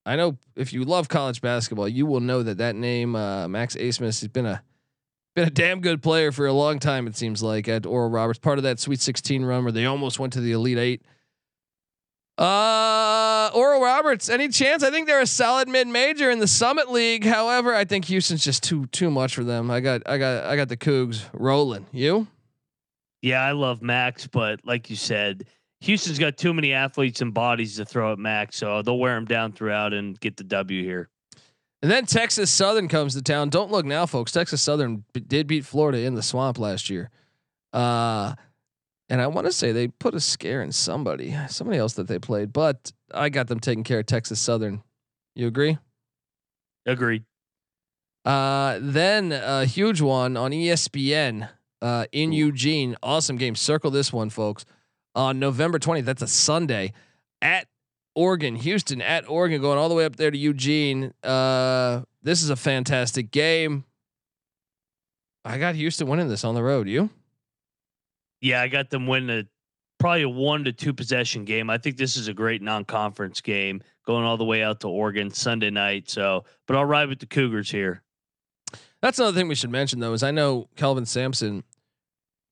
I 0.05 0.17
know 0.17 0.39
if 0.55 0.73
you 0.73 0.85
love 0.85 1.09
college 1.09 1.41
basketball, 1.41 1.89
you 1.89 2.07
will 2.07 2.21
know 2.21 2.43
that 2.43 2.59
that 2.59 2.77
name, 2.77 3.15
uh, 3.17 3.49
Max 3.49 3.75
Abmas, 3.77 4.21
has 4.21 4.29
been 4.29 4.47
a 4.47 4.63
been 5.35 5.47
a 5.47 5.51
damn 5.51 5.81
good 5.81 6.03
player 6.03 6.33
for 6.33 6.47
a 6.47 6.53
long 6.53 6.79
time. 6.79 7.07
It 7.07 7.17
seems 7.17 7.43
like 7.43 7.69
at 7.69 7.87
Oral 7.87 8.11
Roberts, 8.11 8.39
part 8.39 8.59
of 8.59 8.65
that 8.65 8.81
Sweet 8.81 9.01
16 9.01 9.45
run 9.45 9.65
where 9.65 9.73
they 9.73 9.87
almost 9.87 10.19
went 10.19 10.33
to 10.35 10.41
the 10.41 10.53
Elite 10.53 10.79
Eight. 10.79 11.03
Uh, 12.37 13.51
Oral 13.55 13.81
Roberts, 13.81 14.29
any 14.29 14.49
chance? 14.49 14.83
I 14.83 14.91
think 14.91 15.07
they're 15.07 15.21
a 15.21 15.27
solid 15.27 15.69
mid 15.69 15.89
major 15.89 16.31
in 16.31 16.39
the 16.39 16.47
Summit 16.47 16.91
League. 16.91 17.25
However, 17.25 17.75
I 17.75 17.85
think 17.85 18.05
Houston's 18.07 18.45
just 18.45 18.63
too 18.63 18.87
too 18.87 19.11
much 19.11 19.35
for 19.35 19.45
them. 19.45 19.71
I 19.71 19.81
got 19.81 20.03
I 20.07 20.19
got 20.19 20.45
I 20.45 20.57
got 20.57 20.69
the 20.69 20.77
Cougs 20.77 21.25
rolling. 21.33 21.87
You? 21.93 22.29
Yeah, 23.23 23.43
I 23.43 23.53
love 23.53 23.83
Max, 23.83 24.27
but 24.27 24.61
like 24.65 24.91
you 24.91 24.97
said, 24.97 25.45
Houston's 25.81 26.19
got 26.19 26.37
too 26.37 26.53
many 26.53 26.73
athletes 26.73 27.21
and 27.21 27.33
bodies 27.33 27.77
to 27.77 27.85
throw 27.85 28.13
at 28.13 28.19
Max, 28.19 28.57
so 28.57 28.83
they'll 28.83 28.99
wear 28.99 29.17
him 29.17 29.25
down 29.25 29.53
throughout 29.53 29.93
and 29.93 30.19
get 30.19 30.37
the 30.37 30.45
W 30.45 30.83
here. 30.83 31.09
And 31.83 31.91
then 31.91 32.07
Texas 32.07 32.51
Southern 32.51 32.89
comes 32.89 33.15
to 33.15 33.23
town. 33.23 33.51
Don't 33.51 33.71
look 33.71 33.87
now, 33.87 34.05
folks. 34.07 34.33
Texas 34.33 34.61
Southern 34.61 35.05
b- 35.13 35.21
did 35.21 35.47
beat 35.47 35.65
Florida 35.65 36.01
in 36.01 36.15
the 36.17 36.23
swamp 36.23 36.59
last 36.59 36.91
year. 36.91 37.11
Uh, 37.73 38.35
and 39.09 39.21
I 39.21 39.29
want 39.29 39.47
to 39.47 39.53
say 39.53 39.71
they 39.71 39.87
put 39.87 40.15
a 40.15 40.21
scare 40.21 40.61
in 40.61 40.73
somebody, 40.73 41.37
somebody 41.49 41.79
else 41.79 41.93
that 41.95 42.09
they 42.09 42.19
played, 42.19 42.53
but 42.53 42.93
I 43.15 43.29
got 43.29 43.47
them 43.47 43.61
taking 43.61 43.85
care 43.85 44.01
of 44.01 44.07
Texas 44.07 44.41
Southern. 44.41 44.83
You 45.37 45.47
agree? 45.47 45.79
Agreed. 46.85 47.25
Uh, 48.25 48.79
then 48.83 49.31
a 49.31 49.65
huge 49.65 50.01
one 50.01 50.37
on 50.37 50.51
ESPN 50.51 51.49
uh, 51.81 52.07
in 52.11 52.33
Eugene. 52.33 52.97
Awesome 53.03 53.37
game. 53.37 53.55
Circle 53.55 53.93
this 53.93 54.13
one, 54.13 54.31
folks. 54.31 54.65
On 55.19 55.41
November 55.41 55.81
20th, 55.81 56.05
that's 56.05 56.23
a 56.23 56.29
Sunday 56.29 56.93
at 57.43 57.67
Oregon, 58.15 58.55
Houston 58.55 59.03
at 59.03 59.29
Oregon, 59.29 59.61
going 59.61 59.77
all 59.77 59.89
the 59.89 59.97
way 59.97 60.05
up 60.05 60.15
there 60.15 60.31
to 60.31 60.39
Eugene. 60.39 61.13
Uh, 61.25 62.03
this 62.23 62.41
is 62.41 62.51
a 62.51 62.57
fantastic 62.57 63.33
game. 63.33 63.83
I 65.45 65.59
got 65.59 65.75
Houston 65.75 66.07
winning 66.07 66.29
this 66.29 66.45
on 66.45 66.55
the 66.55 66.63
road. 66.63 66.89
You? 66.89 67.11
Yeah, 68.41 68.63
I 68.63 68.69
got 68.69 68.91
them 68.91 69.09
winning 69.09 69.41
a 69.41 69.45
probably 69.99 70.23
a 70.23 70.29
one 70.29 70.63
to 70.63 70.73
two 70.73 70.95
possession 70.95 71.45
game. 71.45 71.69
I 71.69 71.79
think 71.79 71.97
this 71.97 72.17
is 72.17 72.29
a 72.29 72.33
great 72.33 72.63
non-conference 72.63 73.41
game 73.41 73.83
going 74.07 74.25
all 74.25 74.37
the 74.37 74.45
way 74.45 74.63
out 74.63 74.79
to 74.83 74.89
Oregon 74.89 75.33
Sunday 75.33 75.71
night. 75.71 76.09
So, 76.09 76.45
but 76.69 76.77
I'll 76.77 76.85
ride 76.85 77.09
with 77.09 77.19
the 77.19 77.27
Cougars 77.27 77.73
here. 77.73 78.05
That's 79.03 79.19
another 79.19 79.37
thing 79.37 79.49
we 79.49 79.57
should 79.57 79.71
mention 79.71 79.99
though, 79.99 80.13
is 80.13 80.23
I 80.23 80.31
know 80.31 80.69
Kelvin 80.77 81.07
Sampson. 81.07 81.65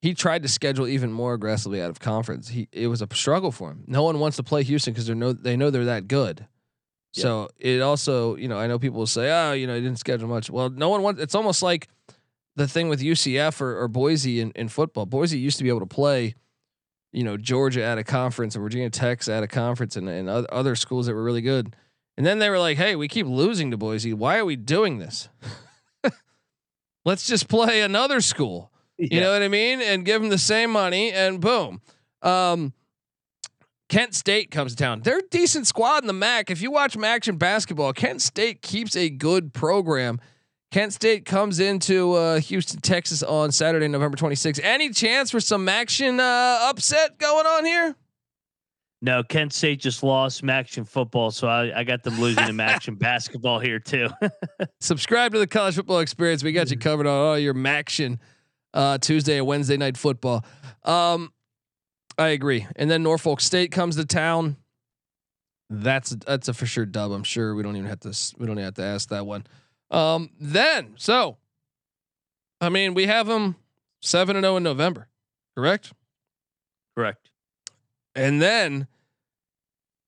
He 0.02 0.14
tried 0.14 0.42
to 0.42 0.48
schedule 0.48 0.86
even 0.86 1.12
more 1.12 1.34
aggressively 1.34 1.80
out 1.80 1.90
of 1.90 2.00
conference. 2.00 2.48
He 2.48 2.68
it 2.72 2.88
was 2.88 3.02
a 3.02 3.08
struggle 3.12 3.50
for 3.50 3.70
him. 3.70 3.84
No 3.86 4.02
one 4.02 4.18
wants 4.20 4.36
to 4.36 4.42
play 4.42 4.62
Houston 4.62 4.92
because 4.92 5.06
they 5.06 5.14
know 5.14 5.32
they 5.32 5.56
know 5.56 5.70
they're 5.70 5.86
that 5.86 6.08
good. 6.08 6.46
So 7.22 7.48
it 7.58 7.80
also, 7.80 8.36
you 8.36 8.48
know, 8.48 8.58
I 8.58 8.66
know 8.66 8.78
people 8.78 8.98
will 8.98 9.06
say, 9.06 9.30
"Oh, 9.30 9.52
you 9.52 9.66
know, 9.66 9.74
he 9.74 9.80
didn't 9.80 9.98
schedule 9.98 10.28
much." 10.28 10.50
Well, 10.50 10.68
no 10.70 10.88
one 10.88 11.02
wants. 11.02 11.20
It's 11.20 11.34
almost 11.34 11.62
like 11.62 11.88
the 12.56 12.68
thing 12.68 12.88
with 12.88 13.00
UCF 13.00 13.60
or, 13.60 13.80
or 13.80 13.88
Boise 13.88 14.40
in, 14.40 14.50
in 14.52 14.68
football. 14.68 15.06
Boise 15.06 15.38
used 15.38 15.58
to 15.58 15.64
be 15.64 15.70
able 15.70 15.80
to 15.80 15.86
play, 15.86 16.34
you 17.12 17.24
know, 17.24 17.36
Georgia 17.36 17.82
at 17.82 17.98
a 17.98 18.04
conference 18.04 18.54
and 18.54 18.62
Virginia 18.62 18.90
Tech's 18.90 19.28
at 19.28 19.42
a 19.42 19.48
conference 19.48 19.96
and, 19.96 20.08
and 20.08 20.28
other 20.28 20.76
schools 20.76 21.06
that 21.06 21.14
were 21.14 21.24
really 21.24 21.42
good. 21.42 21.74
And 22.18 22.24
then 22.24 22.38
they 22.38 22.50
were 22.50 22.58
like, 22.58 22.76
"Hey, 22.76 22.96
we 22.96 23.08
keep 23.08 23.26
losing 23.26 23.70
to 23.70 23.76
Boise. 23.76 24.12
Why 24.12 24.38
are 24.38 24.44
we 24.44 24.56
doing 24.56 24.98
this? 24.98 25.28
Let's 27.04 27.26
just 27.26 27.48
play 27.48 27.80
another 27.80 28.20
school." 28.20 28.70
You 28.98 29.20
know 29.20 29.32
what 29.32 29.42
I 29.42 29.48
mean? 29.48 29.80
And 29.82 30.04
give 30.04 30.20
them 30.20 30.30
the 30.30 30.38
same 30.38 30.70
money 30.70 31.12
and 31.12 31.40
boom. 31.40 31.80
Um, 32.22 32.72
Kent 33.88 34.14
State 34.14 34.50
comes 34.50 34.74
to 34.74 34.82
town. 34.82 35.02
They're 35.02 35.18
a 35.18 35.28
decent 35.30 35.66
squad 35.66 36.02
in 36.02 36.06
the 36.06 36.12
MAC. 36.12 36.50
If 36.50 36.60
you 36.60 36.70
watch 36.70 36.96
action 36.96 37.36
basketball, 37.36 37.92
Kent 37.92 38.20
State 38.22 38.62
keeps 38.62 38.96
a 38.96 39.08
good 39.10 39.52
program. 39.52 40.20
Kent 40.72 40.92
State 40.92 41.24
comes 41.24 41.60
into 41.60 42.14
uh, 42.14 42.40
Houston, 42.40 42.80
Texas 42.80 43.22
on 43.22 43.52
Saturday, 43.52 43.86
November 43.86 44.16
26th. 44.16 44.60
Any 44.62 44.90
chance 44.90 45.30
for 45.30 45.40
some 45.40 45.68
action 45.68 46.18
uh, 46.18 46.58
upset 46.62 47.18
going 47.18 47.46
on 47.46 47.64
here? 47.64 47.94
No, 49.02 49.22
Kent 49.22 49.52
State 49.52 49.78
just 49.78 50.02
lost 50.02 50.42
Maction 50.42 50.88
football, 50.88 51.30
so 51.30 51.46
I, 51.46 51.80
I 51.80 51.84
got 51.84 52.02
them 52.02 52.18
losing 52.18 52.46
to 52.46 52.52
Maction 52.52 52.98
basketball 52.98 53.60
here 53.60 53.78
too. 53.78 54.08
Subscribe 54.80 55.32
to 55.32 55.38
the 55.38 55.46
College 55.46 55.76
Football 55.76 56.00
Experience. 56.00 56.42
We 56.42 56.52
got 56.52 56.70
you 56.70 56.78
covered 56.78 57.06
on 57.06 57.26
all 57.26 57.38
your 57.38 57.54
action 57.66 58.18
uh, 58.76 58.98
Tuesday 58.98 59.38
and 59.38 59.46
Wednesday 59.46 59.78
night 59.78 59.96
football. 59.96 60.44
Um, 60.84 61.32
I 62.18 62.28
agree. 62.28 62.66
And 62.76 62.90
then 62.90 63.02
Norfolk 63.02 63.40
State 63.40 63.72
comes 63.72 63.96
to 63.96 64.04
town. 64.04 64.56
That's 65.68 66.10
that's 66.10 66.46
a 66.46 66.54
for 66.54 66.66
sure 66.66 66.86
dub. 66.86 67.10
I'm 67.10 67.24
sure 67.24 67.54
we 67.54 67.62
don't 67.62 67.74
even 67.74 67.88
have 67.88 68.00
to 68.00 68.14
we 68.38 68.46
don't 68.46 68.56
even 68.56 68.64
have 68.66 68.74
to 68.74 68.84
ask 68.84 69.08
that 69.08 69.26
one. 69.26 69.44
Um, 69.90 70.30
then 70.38 70.94
so, 70.96 71.38
I 72.60 72.68
mean, 72.68 72.94
we 72.94 73.06
have 73.06 73.26
them 73.26 73.56
seven 74.00 74.36
and 74.36 74.44
zero 74.44 74.58
in 74.58 74.62
November, 74.62 75.08
correct? 75.56 75.92
Correct. 76.94 77.30
And 78.14 78.40
then 78.40 78.86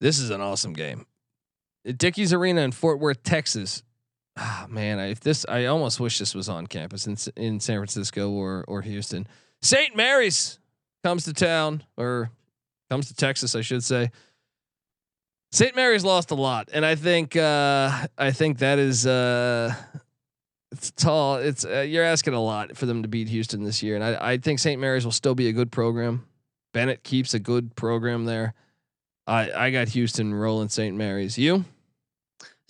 this 0.00 0.18
is 0.20 0.30
an 0.30 0.40
awesome 0.40 0.74
game. 0.74 1.06
At 1.84 1.98
Dickies 1.98 2.32
Arena 2.32 2.60
in 2.60 2.72
Fort 2.72 3.00
Worth, 3.00 3.22
Texas. 3.22 3.82
Ah, 4.40 4.66
man, 4.70 5.00
I, 5.00 5.10
if 5.10 5.20
this, 5.20 5.44
I 5.48 5.64
almost 5.64 5.98
wish 5.98 6.18
this 6.18 6.32
was 6.32 6.48
on 6.48 6.68
campus 6.68 7.06
in 7.08 7.16
in 7.36 7.58
San 7.58 7.78
Francisco 7.78 8.30
or 8.30 8.64
or 8.68 8.82
Houston. 8.82 9.26
St. 9.62 9.96
Mary's 9.96 10.60
comes 11.02 11.24
to 11.24 11.32
town 11.32 11.82
or 11.96 12.30
comes 12.88 13.08
to 13.08 13.14
Texas, 13.14 13.56
I 13.56 13.62
should 13.62 13.82
say. 13.82 14.10
St. 15.50 15.74
Mary's 15.74 16.04
lost 16.04 16.30
a 16.30 16.34
lot, 16.34 16.68
and 16.72 16.86
I 16.86 16.94
think 16.94 17.34
uh, 17.34 18.06
I 18.16 18.30
think 18.30 18.58
that 18.58 18.78
is 18.78 19.06
uh, 19.06 19.74
it's 20.70 20.92
tall. 20.92 21.36
It's 21.36 21.64
uh, 21.64 21.80
you're 21.80 22.04
asking 22.04 22.34
a 22.34 22.42
lot 22.42 22.76
for 22.76 22.86
them 22.86 23.02
to 23.02 23.08
beat 23.08 23.28
Houston 23.28 23.64
this 23.64 23.82
year, 23.82 23.96
and 23.96 24.04
I, 24.04 24.32
I 24.32 24.38
think 24.38 24.60
St. 24.60 24.80
Mary's 24.80 25.04
will 25.04 25.12
still 25.12 25.34
be 25.34 25.48
a 25.48 25.52
good 25.52 25.72
program. 25.72 26.26
Bennett 26.72 27.02
keeps 27.02 27.34
a 27.34 27.38
good 27.40 27.74
program 27.74 28.24
there. 28.24 28.54
I 29.26 29.50
I 29.50 29.70
got 29.70 29.88
Houston 29.88 30.32
rolling 30.32 30.68
St. 30.68 30.94
Mary's. 30.96 31.38
You? 31.38 31.64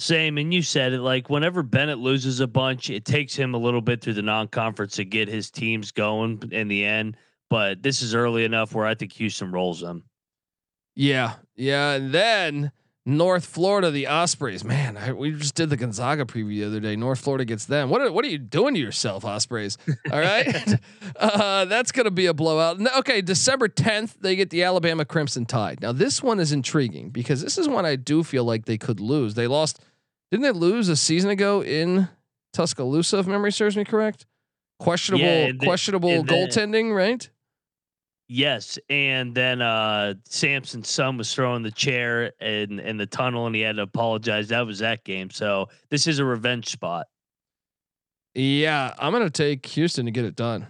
Same, 0.01 0.39
and 0.39 0.55
you 0.55 0.63
said 0.63 0.93
it. 0.93 1.01
Like 1.01 1.29
whenever 1.29 1.63
Bennett 1.63 1.99
loses 1.99 2.39
a 2.41 2.47
bunch, 2.47 2.89
it 2.89 3.05
takes 3.05 3.35
him 3.35 3.55
a 3.55 3.59
little 3.59 3.81
bit 3.81 4.01
through 4.01 4.15
the 4.15 4.23
non-conference 4.23 4.95
to 4.97 5.05
get 5.05 5.29
his 5.29 5.51
teams 5.51 5.91
going 5.91 6.43
in 6.53 6.69
the 6.69 6.85
end. 6.85 7.17
But 7.51 7.83
this 7.83 8.03
is 8.03 8.15
early 8.15 8.45
enough 8.45 8.75
where 8.75 8.87
I 8.87 8.95
think 8.95 9.13
Houston 9.15 9.51
rolls 9.51 9.81
them. 9.81 10.05
Yeah, 10.95 11.35
yeah. 11.57 11.95
And 11.95 12.13
then 12.13 12.71
North 13.09 13.47
Florida, 13.47 13.91
the 13.91 14.07
Ospreys. 14.07 14.65
Man, 14.65 14.99
I, 14.99 15.13
we 15.13 15.31
just 15.33 15.55
did 15.55 15.71
the 15.71 15.79
Gonzaga 15.79 16.27
preview 16.27 16.49
the 16.61 16.65
other 16.67 16.81
day. 16.81 16.95
North 16.95 17.19
Florida 17.21 17.47
gets 17.47 17.65
them. 17.65 17.89
What 17.89 18.03
are, 18.03 18.13
what 18.13 18.23
are 18.23 18.29
you 18.29 18.37
doing 18.37 18.75
to 18.75 18.81
yourself, 18.81 19.25
Ospreys? 19.25 19.79
All 20.13 20.21
right, 20.21 20.79
uh, 21.17 21.65
that's 21.65 21.91
gonna 21.91 22.11
be 22.11 22.27
a 22.27 22.35
blowout. 22.35 22.79
Okay, 22.99 23.23
December 23.23 23.67
tenth, 23.69 24.19
they 24.21 24.37
get 24.37 24.51
the 24.51 24.63
Alabama 24.63 25.07
Crimson 25.07 25.47
Tide. 25.47 25.81
Now 25.81 25.93
this 25.93 26.23
one 26.23 26.39
is 26.39 26.53
intriguing 26.53 27.09
because 27.09 27.41
this 27.43 27.57
is 27.57 27.67
one 27.67 27.87
I 27.87 27.97
do 27.97 28.23
feel 28.23 28.45
like 28.45 28.67
they 28.67 28.77
could 28.77 29.01
lose. 29.01 29.33
They 29.35 29.47
lost, 29.47 29.81
didn't 30.31 30.43
they 30.43 30.51
lose 30.51 30.91
a 30.91 30.97
season 30.97 31.31
ago 31.31 31.63
in 31.63 32.09
Tuscaloosa? 32.53 33.21
If 33.21 33.27
memory 33.27 33.53
serves 33.53 33.75
me 33.77 33.85
correct. 33.87 34.27
Questionable, 34.79 35.25
Yeah, 35.25 35.53
the- 35.59 35.65
questionable 35.65 36.23
the- 36.25 36.31
goaltending, 36.33 36.95
right? 36.95 37.29
Yes, 38.31 38.79
and 38.91 39.35
then 39.35 39.63
uh 39.63 40.15
Sampson's 40.25 40.91
son 40.91 41.17
was 41.17 41.35
throwing 41.35 41.63
the 41.63 41.71
chair 41.71 42.33
in 42.41 42.79
in 42.79 42.99
the 42.99 43.07
tunnel, 43.07 43.47
and 43.47 43.57
he 43.57 43.63
had 43.63 43.77
to 43.77 43.83
apologize. 43.83 44.49
That 44.49 44.67
was 44.67 44.81
that 44.81 45.05
game. 45.05 45.31
So 45.31 45.69
this 45.89 46.07
is 46.07 46.19
a 46.19 46.25
revenge 46.25 46.69
spot. 46.69 47.07
Yeah, 48.35 48.93
I'm 48.99 49.13
gonna 49.13 49.31
take 49.31 49.65
Houston 49.67 50.05
to 50.05 50.11
get 50.11 50.27
it 50.27 50.37
done. 50.37 50.67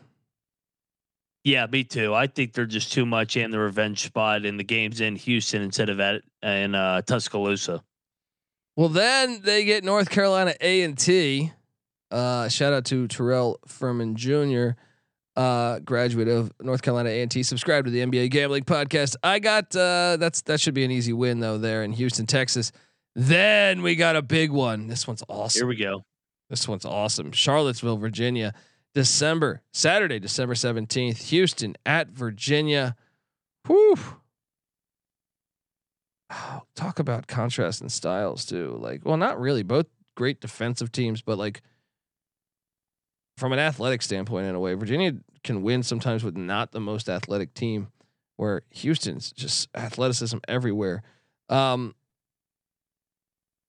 Yeah, 1.43 1.67
me 1.67 1.83
too. 1.83 2.15
I 2.15 2.27
think 2.27 2.53
they're 2.53 2.67
just 2.67 2.93
too 2.93 3.07
much 3.07 3.37
in 3.37 3.51
the 3.51 3.59
revenge 3.59 4.05
spot, 4.05 4.45
and 4.45 4.59
the 4.59 4.65
game's 4.65 5.01
in 5.01 5.17
Houston 5.17 5.63
instead 5.63 5.89
of 5.89 5.99
at 5.99 6.23
in 6.43 6.75
uh, 6.75 7.03
Tuscaloosa. 7.03 7.83
Well, 8.77 8.89
then 8.89 9.41
they 9.43 9.65
get 9.65 9.83
North 9.83 10.11
Carolina 10.11 10.55
A 10.61 10.83
and 10.83 10.97
T. 10.97 11.53
Uh, 12.11 12.49
shout 12.49 12.73
out 12.73 12.85
to 12.87 13.09
Terrell 13.09 13.59
Furman 13.67 14.15
Jr., 14.15 14.71
uh, 15.39 15.79
graduate 15.79 16.27
of 16.27 16.53
North 16.61 16.83
Carolina 16.83 17.11
A 17.11 17.23
and 17.23 17.31
T. 17.31 17.45
Subscribe 17.45 17.85
to 17.85 17.93
the 17.93 18.01
NBA 18.01 18.31
Gambling 18.31 18.65
Podcast. 18.65 19.15
I 19.23 19.39
got 19.39 19.75
uh, 19.77 20.17
that's 20.19 20.43
that 20.43 20.61
should 20.61 20.75
be 20.75 20.85
an 20.85 20.91
easy 20.91 21.13
win 21.13 21.39
though 21.39 21.59
there 21.59 21.85
in 21.85 21.93
Houston, 21.93 22.27
Texas. 22.27 22.73
Then 23.15 23.83
we 23.83 23.95
got 23.95 24.17
a 24.17 24.23
big 24.23 24.51
one. 24.51 24.89
This 24.89 25.07
one's 25.07 25.23
awesome. 25.29 25.61
Here 25.61 25.67
we 25.69 25.77
go. 25.77 26.03
This 26.51 26.67
one's 26.67 26.85
awesome. 26.85 27.31
Charlottesville, 27.31 27.99
Virginia, 27.99 28.53
December 28.95 29.63
Saturday, 29.73 30.19
December 30.19 30.57
seventeenth. 30.57 31.29
Houston 31.29 31.77
at 31.87 32.09
Virginia. 32.09 32.97
Whew. 33.69 33.97
oh, 36.31 36.63
talk 36.75 36.99
about 36.99 37.29
contrast 37.29 37.81
and 37.81 37.93
styles 37.93 38.45
too. 38.45 38.77
Like, 38.81 39.03
well, 39.05 39.17
not 39.17 39.39
really. 39.39 39.63
Both 39.63 39.87
great 40.17 40.41
defensive 40.41 40.91
teams, 40.91 41.23
but 41.23 41.39
like 41.39 41.63
from 43.39 43.53
an 43.53 43.59
athletic 43.59 44.03
standpoint, 44.03 44.47
in 44.47 44.55
a 44.55 44.61
way, 44.61 44.75
Virginia 44.75 45.15
can 45.45 45.63
win 45.63 45.83
sometimes 45.83 46.25
with 46.25 46.37
not 46.37 46.73
the 46.73 46.81
most 46.81 47.09
athletic 47.09 47.55
team, 47.55 47.89
where 48.37 48.63
Houston's 48.71 49.33
just 49.33 49.69
athleticism 49.75 50.39
everywhere. 50.49 51.03
Um, 51.49 51.95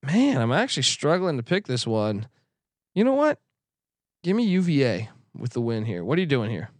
man, 0.02 0.38
I'm 0.38 0.52
actually 0.52 0.82
struggling 0.82 1.36
to 1.36 1.42
pick 1.42 1.66
this 1.66 1.86
one. 1.86 2.28
You 2.94 3.04
know 3.04 3.14
what? 3.14 3.40
Give 4.22 4.36
me 4.36 4.44
UVA 4.44 5.08
with 5.38 5.52
the 5.52 5.60
win 5.60 5.84
here. 5.84 6.04
What 6.04 6.18
are 6.18 6.20
you 6.20 6.26
doing 6.26 6.50
here? 6.50 6.70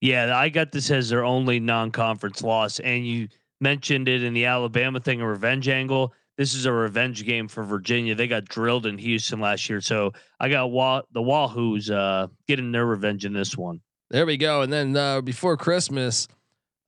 Yeah, 0.00 0.36
I 0.36 0.48
got 0.50 0.70
this 0.70 0.90
as 0.90 1.08
their 1.08 1.24
only 1.24 1.60
non-conference 1.60 2.42
loss, 2.42 2.78
and 2.78 3.06
you 3.06 3.28
mentioned 3.60 4.08
it 4.08 4.22
in 4.22 4.34
the 4.34 4.46
Alabama 4.46 5.00
thing, 5.00 5.20
a 5.20 5.26
revenge 5.26 5.68
angle. 5.68 6.14
This 6.36 6.54
is 6.54 6.66
a 6.66 6.72
revenge 6.72 7.24
game 7.24 7.46
for 7.46 7.62
Virginia. 7.62 8.14
They 8.14 8.26
got 8.26 8.44
drilled 8.44 8.86
in 8.86 8.98
Houston 8.98 9.40
last 9.40 9.68
year, 9.68 9.80
so 9.80 10.12
I 10.40 10.48
got 10.48 10.70
Wa- 10.70 11.02
the 11.12 11.20
Wahoos 11.20 11.90
uh, 11.90 12.26
getting 12.48 12.72
their 12.72 12.84
revenge 12.86 13.24
in 13.24 13.32
this 13.32 13.56
one. 13.56 13.80
There 14.10 14.26
we 14.26 14.36
go. 14.36 14.62
And 14.62 14.72
then 14.72 14.96
uh, 14.96 15.20
before 15.20 15.56
Christmas, 15.56 16.26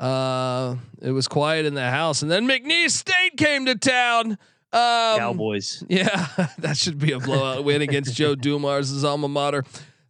uh, 0.00 0.76
it 1.00 1.12
was 1.12 1.28
quiet 1.28 1.64
in 1.64 1.74
the 1.74 1.88
house, 1.90 2.22
and 2.22 2.30
then 2.30 2.46
McNeese 2.46 2.90
State 2.90 3.36
came 3.36 3.66
to 3.66 3.76
town. 3.76 4.32
Um, 4.72 5.18
Cowboys. 5.18 5.84
Yeah, 5.88 6.26
that 6.58 6.76
should 6.76 6.98
be 6.98 7.12
a 7.12 7.20
blowout 7.20 7.64
win 7.64 7.82
against 7.82 8.14
Joe 8.14 8.34
Dumars' 8.36 9.04
alma 9.04 9.28
mater. 9.28 9.64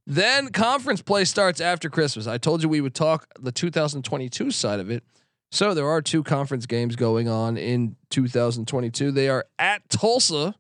Then 0.07 0.49
conference 0.49 1.03
play 1.03 1.25
starts 1.25 1.61
after 1.61 1.91
Christmas. 1.91 2.27
I 2.27 2.39
told 2.39 2.63
you 2.63 2.69
we 2.69 2.81
would 2.81 2.95
talk 2.95 3.27
the 3.39 3.53
2022 3.53 4.51
side 4.51 4.81
of 4.81 4.91
it. 4.91 5.05
So 5.51 5.75
there 5.75 5.89
are 5.89 6.03
two 6.03 6.23
conference 6.23 6.67
games 6.67 6.97
going 6.97 7.29
on 7.29 7.57
in 7.57 7.97
2022. 8.11 9.11
They 9.11 9.29
are 9.29 9.47
at 9.59 9.89
Tulsa 9.89 10.55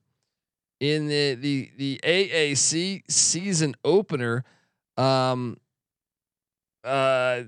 in 0.81 1.09
the 1.09 1.35
the 1.35 1.71
the 1.77 2.01
AAC 2.05 3.03
season 3.11 3.75
opener. 3.85 4.45
Um 4.97 5.59
uh 6.85 7.43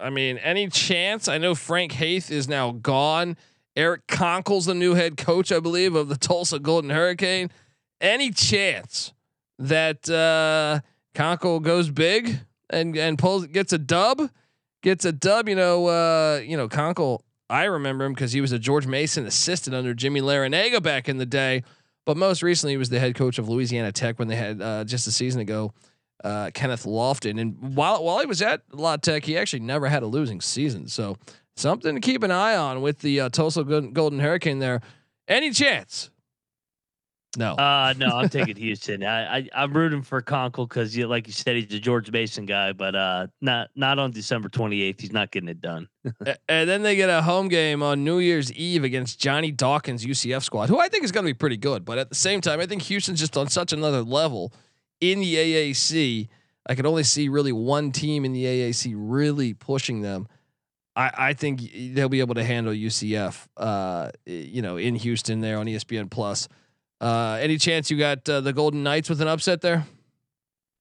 I 0.00 0.10
mean, 0.10 0.38
any 0.38 0.68
chance? 0.68 1.28
I 1.28 1.38
know 1.38 1.54
Frank 1.54 1.92
Haith 1.92 2.30
is 2.30 2.48
now 2.48 2.72
gone. 2.72 3.36
Eric 3.76 4.06
Konkol's 4.06 4.66
the 4.66 4.74
new 4.74 4.94
head 4.94 5.16
coach, 5.16 5.52
I 5.52 5.60
believe, 5.60 5.94
of 5.94 6.08
the 6.08 6.16
Tulsa 6.16 6.58
Golden 6.58 6.90
Hurricane. 6.90 7.50
Any 8.00 8.30
chance 8.30 9.12
that 9.58 10.08
uh 10.08 10.80
Konkol 11.14 11.62
goes 11.62 11.90
big 11.90 12.40
and 12.70 12.96
and 12.96 13.18
pulls 13.18 13.46
gets 13.46 13.72
a 13.72 13.78
dub, 13.78 14.30
gets 14.82 15.04
a 15.04 15.12
dub. 15.12 15.48
You 15.48 15.56
know, 15.56 15.86
uh, 15.86 16.40
you 16.44 16.56
know 16.56 16.68
Konkol. 16.68 17.20
I 17.48 17.64
remember 17.64 18.04
him 18.04 18.14
because 18.14 18.32
he 18.32 18.40
was 18.40 18.52
a 18.52 18.58
George 18.58 18.86
Mason 18.86 19.26
assistant 19.26 19.76
under 19.76 19.92
Jimmy 19.94 20.20
Larrañaga 20.20 20.82
back 20.82 21.08
in 21.08 21.18
the 21.18 21.26
day. 21.26 21.64
But 22.04 22.16
most 22.16 22.42
recently, 22.42 22.72
he 22.72 22.78
was 22.78 22.88
the 22.88 22.98
head 22.98 23.14
coach 23.14 23.38
of 23.38 23.48
Louisiana 23.48 23.92
Tech 23.92 24.18
when 24.18 24.28
they 24.28 24.36
had 24.36 24.60
uh, 24.60 24.84
just 24.84 25.06
a 25.06 25.12
season 25.12 25.40
ago 25.40 25.72
uh, 26.24 26.50
Kenneth 26.54 26.84
Lofton. 26.84 27.40
And 27.40 27.76
while 27.76 28.02
while 28.04 28.20
he 28.20 28.26
was 28.26 28.42
at 28.42 28.62
La 28.72 28.96
Tech, 28.96 29.24
he 29.24 29.36
actually 29.36 29.60
never 29.60 29.88
had 29.88 30.02
a 30.02 30.06
losing 30.06 30.40
season. 30.40 30.88
So 30.88 31.16
something 31.56 31.94
to 31.94 32.00
keep 32.00 32.22
an 32.22 32.30
eye 32.30 32.56
on 32.56 32.82
with 32.82 33.00
the 33.00 33.20
uh, 33.20 33.28
Tulsa 33.28 33.64
Golden 33.64 34.20
Hurricane 34.20 34.58
there. 34.58 34.80
Any 35.28 35.50
chance 35.50 36.10
no. 37.36 37.54
Uh 37.54 37.94
no, 37.96 38.08
I'm 38.08 38.28
taking 38.30 38.56
Houston. 38.56 39.02
I, 39.04 39.38
I 39.38 39.48
I'm 39.54 39.72
rooting 39.72 40.02
for 40.02 40.20
Konkol 40.20 40.68
because 40.68 40.96
you 40.96 41.06
like 41.06 41.26
you 41.26 41.32
said 41.32 41.56
he's 41.56 41.72
a 41.72 41.80
George 41.80 42.10
Mason 42.10 42.46
guy, 42.46 42.72
but 42.72 42.94
uh 42.94 43.26
not 43.40 43.70
not 43.74 43.98
on 43.98 44.10
December 44.10 44.48
28th. 44.48 45.00
He's 45.00 45.12
not 45.12 45.30
getting 45.30 45.48
it 45.48 45.60
done. 45.60 45.88
and 46.48 46.68
then 46.68 46.82
they 46.82 46.96
get 46.96 47.08
a 47.08 47.22
home 47.22 47.48
game 47.48 47.82
on 47.82 48.04
New 48.04 48.18
Year's 48.18 48.52
Eve 48.52 48.84
against 48.84 49.18
Johnny 49.20 49.50
Dawkins 49.50 50.04
UCF 50.04 50.42
squad, 50.42 50.68
who 50.68 50.78
I 50.78 50.88
think 50.88 51.04
is 51.04 51.12
going 51.12 51.24
to 51.24 51.30
be 51.30 51.38
pretty 51.38 51.56
good. 51.56 51.84
But 51.84 51.98
at 51.98 52.08
the 52.08 52.14
same 52.14 52.40
time, 52.40 52.60
I 52.60 52.66
think 52.66 52.82
Houston's 52.82 53.20
just 53.20 53.36
on 53.36 53.48
such 53.48 53.72
another 53.72 54.02
level 54.02 54.52
in 55.00 55.20
the 55.20 55.34
AAC. 55.34 56.28
I 56.66 56.74
could 56.74 56.86
only 56.86 57.02
see 57.02 57.28
really 57.28 57.52
one 57.52 57.90
team 57.92 58.24
in 58.24 58.32
the 58.32 58.44
AAC 58.44 58.92
really 58.96 59.54
pushing 59.54 60.02
them. 60.02 60.28
I, 60.94 61.10
I 61.16 61.32
think 61.32 61.62
they'll 61.94 62.08
be 62.08 62.20
able 62.20 62.34
to 62.34 62.44
handle 62.44 62.72
UCF, 62.72 63.46
uh, 63.56 64.10
you 64.26 64.62
know, 64.62 64.76
in 64.76 64.94
Houston 64.94 65.40
there 65.40 65.58
on 65.58 65.66
ESPN 65.66 66.10
Plus. 66.10 66.48
Uh, 67.02 67.36
any 67.40 67.58
chance 67.58 67.90
you 67.90 67.98
got 67.98 68.26
uh, 68.28 68.40
the 68.40 68.52
Golden 68.52 68.84
Knights 68.84 69.10
with 69.10 69.20
an 69.20 69.26
upset 69.26 69.60
there? 69.60 69.84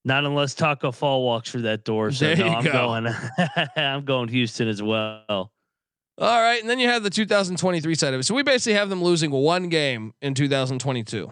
Not 0.06 0.24
unless 0.24 0.54
Taco 0.54 0.92
Fall 0.92 1.24
walks 1.24 1.52
through 1.52 1.64
that 1.64 1.84
door. 1.84 2.12
So 2.12 2.34
no, 2.36 2.48
I'm 2.48 2.64
go. 2.64 2.72
going. 2.72 3.08
I'm 3.76 4.06
going 4.06 4.28
Houston 4.28 4.68
as 4.68 4.82
well. 4.84 5.26
All 5.28 6.42
right, 6.42 6.62
and 6.62 6.70
then 6.70 6.78
you 6.78 6.88
have 6.88 7.02
the 7.02 7.10
2023 7.10 7.96
side 7.96 8.14
of 8.14 8.20
it. 8.20 8.24
So 8.24 8.36
we 8.36 8.44
basically 8.44 8.74
have 8.74 8.90
them 8.90 9.02
losing 9.02 9.32
one 9.32 9.70
game 9.70 10.14
in 10.22 10.36
2022. 10.36 11.32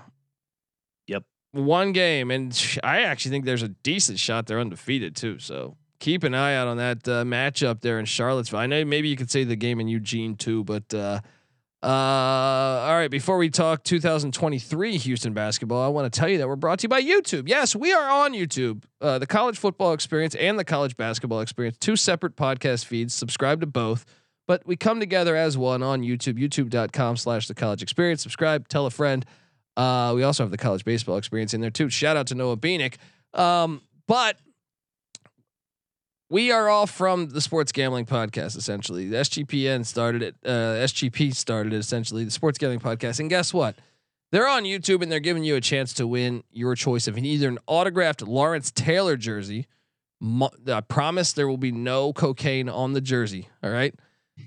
Yep, 1.08 1.24
one 1.52 1.92
game, 1.92 2.32
and 2.32 2.80
I 2.84 3.02
actually 3.04 3.32
think 3.32 3.46
there's 3.46 3.62
a 3.62 3.70
decent 3.70 4.18
shot 4.18 4.48
they're 4.48 4.60
undefeated 4.60 5.16
too. 5.16 5.38
So 5.38 5.78
keep 6.00 6.24
an 6.24 6.34
eye 6.34 6.56
out 6.56 6.68
on 6.68 6.78
that 6.78 7.08
uh, 7.08 7.24
matchup 7.24 7.82
there 7.82 8.00
in 8.00 8.06
Charlottesville. 8.06 8.60
I 8.60 8.66
know 8.66 8.84
maybe 8.84 9.10
you 9.10 9.16
could 9.16 9.30
say 9.30 9.44
the 9.44 9.56
game 9.56 9.80
in 9.80 9.88
Eugene 9.88 10.36
too, 10.36 10.64
but 10.64 10.92
uh, 11.82 11.88
all 11.88 12.96
right. 12.96 13.10
Before 13.10 13.38
we 13.38 13.50
talk 13.50 13.84
2023 13.84 14.98
Houston 14.98 15.34
basketball, 15.34 15.82
I 15.82 15.88
want 15.88 16.12
to 16.12 16.20
tell 16.20 16.28
you 16.28 16.38
that 16.40 16.48
we're 16.48 16.58
brought 16.58 16.80
to 16.80 16.84
you 16.84 16.90
by 16.90 17.02
YouTube. 17.02 17.48
Yes, 17.48 17.74
we 17.76 17.94
are 17.94 18.10
on 18.10 18.34
YouTube. 18.34 18.84
Uh, 19.00 19.18
the 19.18 19.28
college 19.28 19.58
football 19.58 19.94
experience 19.94 20.36
and 20.36 20.60
the 20.60 20.66
college 20.66 20.98
basketball 20.98 21.40
experience, 21.40 21.78
two 21.78 21.96
separate 21.96 22.36
podcast 22.36 22.84
feeds. 22.84 23.14
Subscribe 23.14 23.62
to 23.62 23.68
both, 23.68 24.06
but 24.46 24.66
we 24.66 24.76
come 24.76 25.00
together 25.00 25.38
as 25.38 25.58
one 25.58 25.82
on 25.82 26.02
YouTube. 26.02 26.38
YouTube.com 26.38 27.16
slash 27.16 27.48
the 27.48 27.56
college 27.56 27.82
experience. 27.82 28.22
Subscribe, 28.22 28.68
tell 28.68 28.86
a 28.86 28.92
friend. 28.92 29.26
Uh, 29.78 30.12
we 30.14 30.24
also 30.24 30.44
have 30.44 30.52
the 30.52 30.58
college 30.58 30.84
baseball 30.84 31.16
experience 31.16 31.54
in 31.54 31.62
there 31.62 31.70
too. 31.70 31.90
Shout 31.90 32.18
out 32.18 32.28
to 32.28 32.36
Noah 32.36 32.58
Beanick. 32.58 32.96
Um, 33.34 33.82
but 34.06 34.38
we 36.30 36.52
are 36.52 36.70
all 36.70 36.88
from 36.88 37.30
the 37.30 37.42
sports 37.42 37.72
gambling 37.72 38.06
podcast 38.06 38.56
essentially. 38.56 39.08
The 39.08 39.18
sgpn 39.18 39.86
started 39.86 40.22
it 40.22 40.36
uh, 40.46 40.86
sgp 40.86 41.34
started 41.36 41.74
it 41.74 41.78
essentially 41.78 42.24
the 42.24 42.32
sports 42.32 42.58
gambling 42.58 42.80
podcast. 42.80 43.20
And 43.20 43.30
guess 43.30 43.54
what? 43.54 43.76
They're 44.32 44.48
on 44.48 44.64
youtube 44.64 45.02
and 45.02 45.12
they're 45.12 45.20
giving 45.20 45.44
you 45.44 45.56
a 45.56 45.62
chance 45.62 45.94
to 45.94 46.08
win 46.08 46.44
your 46.52 46.76
choice 46.76 47.08
of 47.08 47.18
either 47.18 47.48
an 47.48 47.60
autographed 47.68 48.22
lawrence 48.22 48.72
taylor 48.72 49.18
jersey. 49.18 49.68
I 50.22 50.82
promise 50.82 51.34
there 51.34 51.48
will 51.48 51.58
be 51.58 51.72
no 51.72 52.14
cocaine 52.14 52.70
on 52.70 52.94
the 52.94 53.02
jersey 53.02 53.50
all 53.64 53.72
right? 53.72 53.94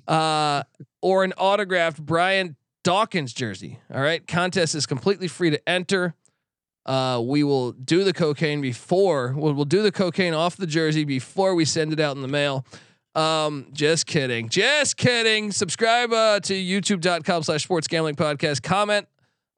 Uh, 0.06 0.62
or 1.02 1.24
an 1.24 1.32
autographed 1.34 2.04
brian 2.04 2.56
dawkins 2.84 3.32
jersey 3.32 3.80
all 3.92 4.00
right? 4.00 4.26
Contest 4.26 4.74
is 4.74 4.86
completely 4.86 5.28
free 5.28 5.50
to 5.50 5.68
enter 5.68 6.14
uh, 6.86 7.20
we 7.24 7.44
will 7.44 7.72
do 7.72 8.02
the 8.02 8.12
cocaine 8.12 8.60
before 8.60 9.34
we'll, 9.36 9.52
we'll 9.52 9.64
do 9.64 9.82
the 9.82 9.92
cocaine 9.92 10.34
off 10.34 10.56
the 10.56 10.66
jersey 10.66 11.04
before 11.04 11.54
we 11.54 11.64
send 11.64 11.92
it 11.92 12.00
out 12.00 12.16
in 12.16 12.22
the 12.22 12.28
mail. 12.28 12.66
Um, 13.14 13.68
just 13.72 14.06
kidding. 14.06 14.48
Just 14.48 14.96
kidding. 14.96 15.52
Subscribe 15.52 16.12
uh, 16.12 16.40
to 16.40 16.54
youtube.com 16.54 17.42
slash 17.42 17.62
sports 17.62 17.86
gambling 17.86 18.16
podcast. 18.16 18.62
Comment 18.62 19.06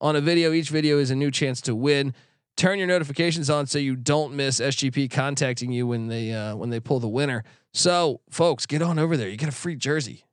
on 0.00 0.16
a 0.16 0.20
video. 0.20 0.52
Each 0.52 0.68
video 0.68 0.98
is 0.98 1.10
a 1.10 1.14
new 1.14 1.30
chance 1.30 1.60
to 1.62 1.74
win. 1.74 2.14
Turn 2.56 2.78
your 2.78 2.88
notifications 2.88 3.48
on 3.50 3.66
so 3.66 3.78
you 3.78 3.96
don't 3.96 4.34
miss 4.34 4.60
SGP 4.60 5.10
contacting 5.10 5.72
you 5.72 5.86
when 5.86 6.08
they 6.08 6.32
uh, 6.32 6.54
when 6.56 6.70
they 6.70 6.78
pull 6.78 7.00
the 7.00 7.08
winner. 7.08 7.42
So, 7.72 8.20
folks, 8.30 8.66
get 8.66 8.82
on 8.82 8.98
over 8.98 9.16
there. 9.16 9.28
You 9.28 9.36
get 9.36 9.48
a 9.48 9.52
free 9.52 9.74
jersey. 9.76 10.24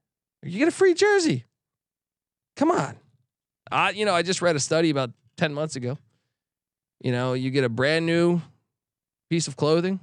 You 0.43 0.59
get 0.59 0.67
a 0.67 0.71
free 0.71 0.93
jersey. 0.93 1.45
Come 2.55 2.69
on. 2.69 2.97
I 3.71 3.91
you 3.91 4.05
know, 4.05 4.13
I 4.13 4.21
just 4.23 4.41
read 4.41 4.55
a 4.55 4.59
study 4.59 4.89
about 4.89 5.11
10 5.37 5.53
months 5.53 5.75
ago 5.75 5.97
you 7.03 7.11
know, 7.11 7.33
you 7.33 7.49
get 7.49 7.63
a 7.63 7.69
brand 7.69 8.05
new 8.05 8.41
piece 9.29 9.47
of 9.47 9.55
clothing, 9.55 9.99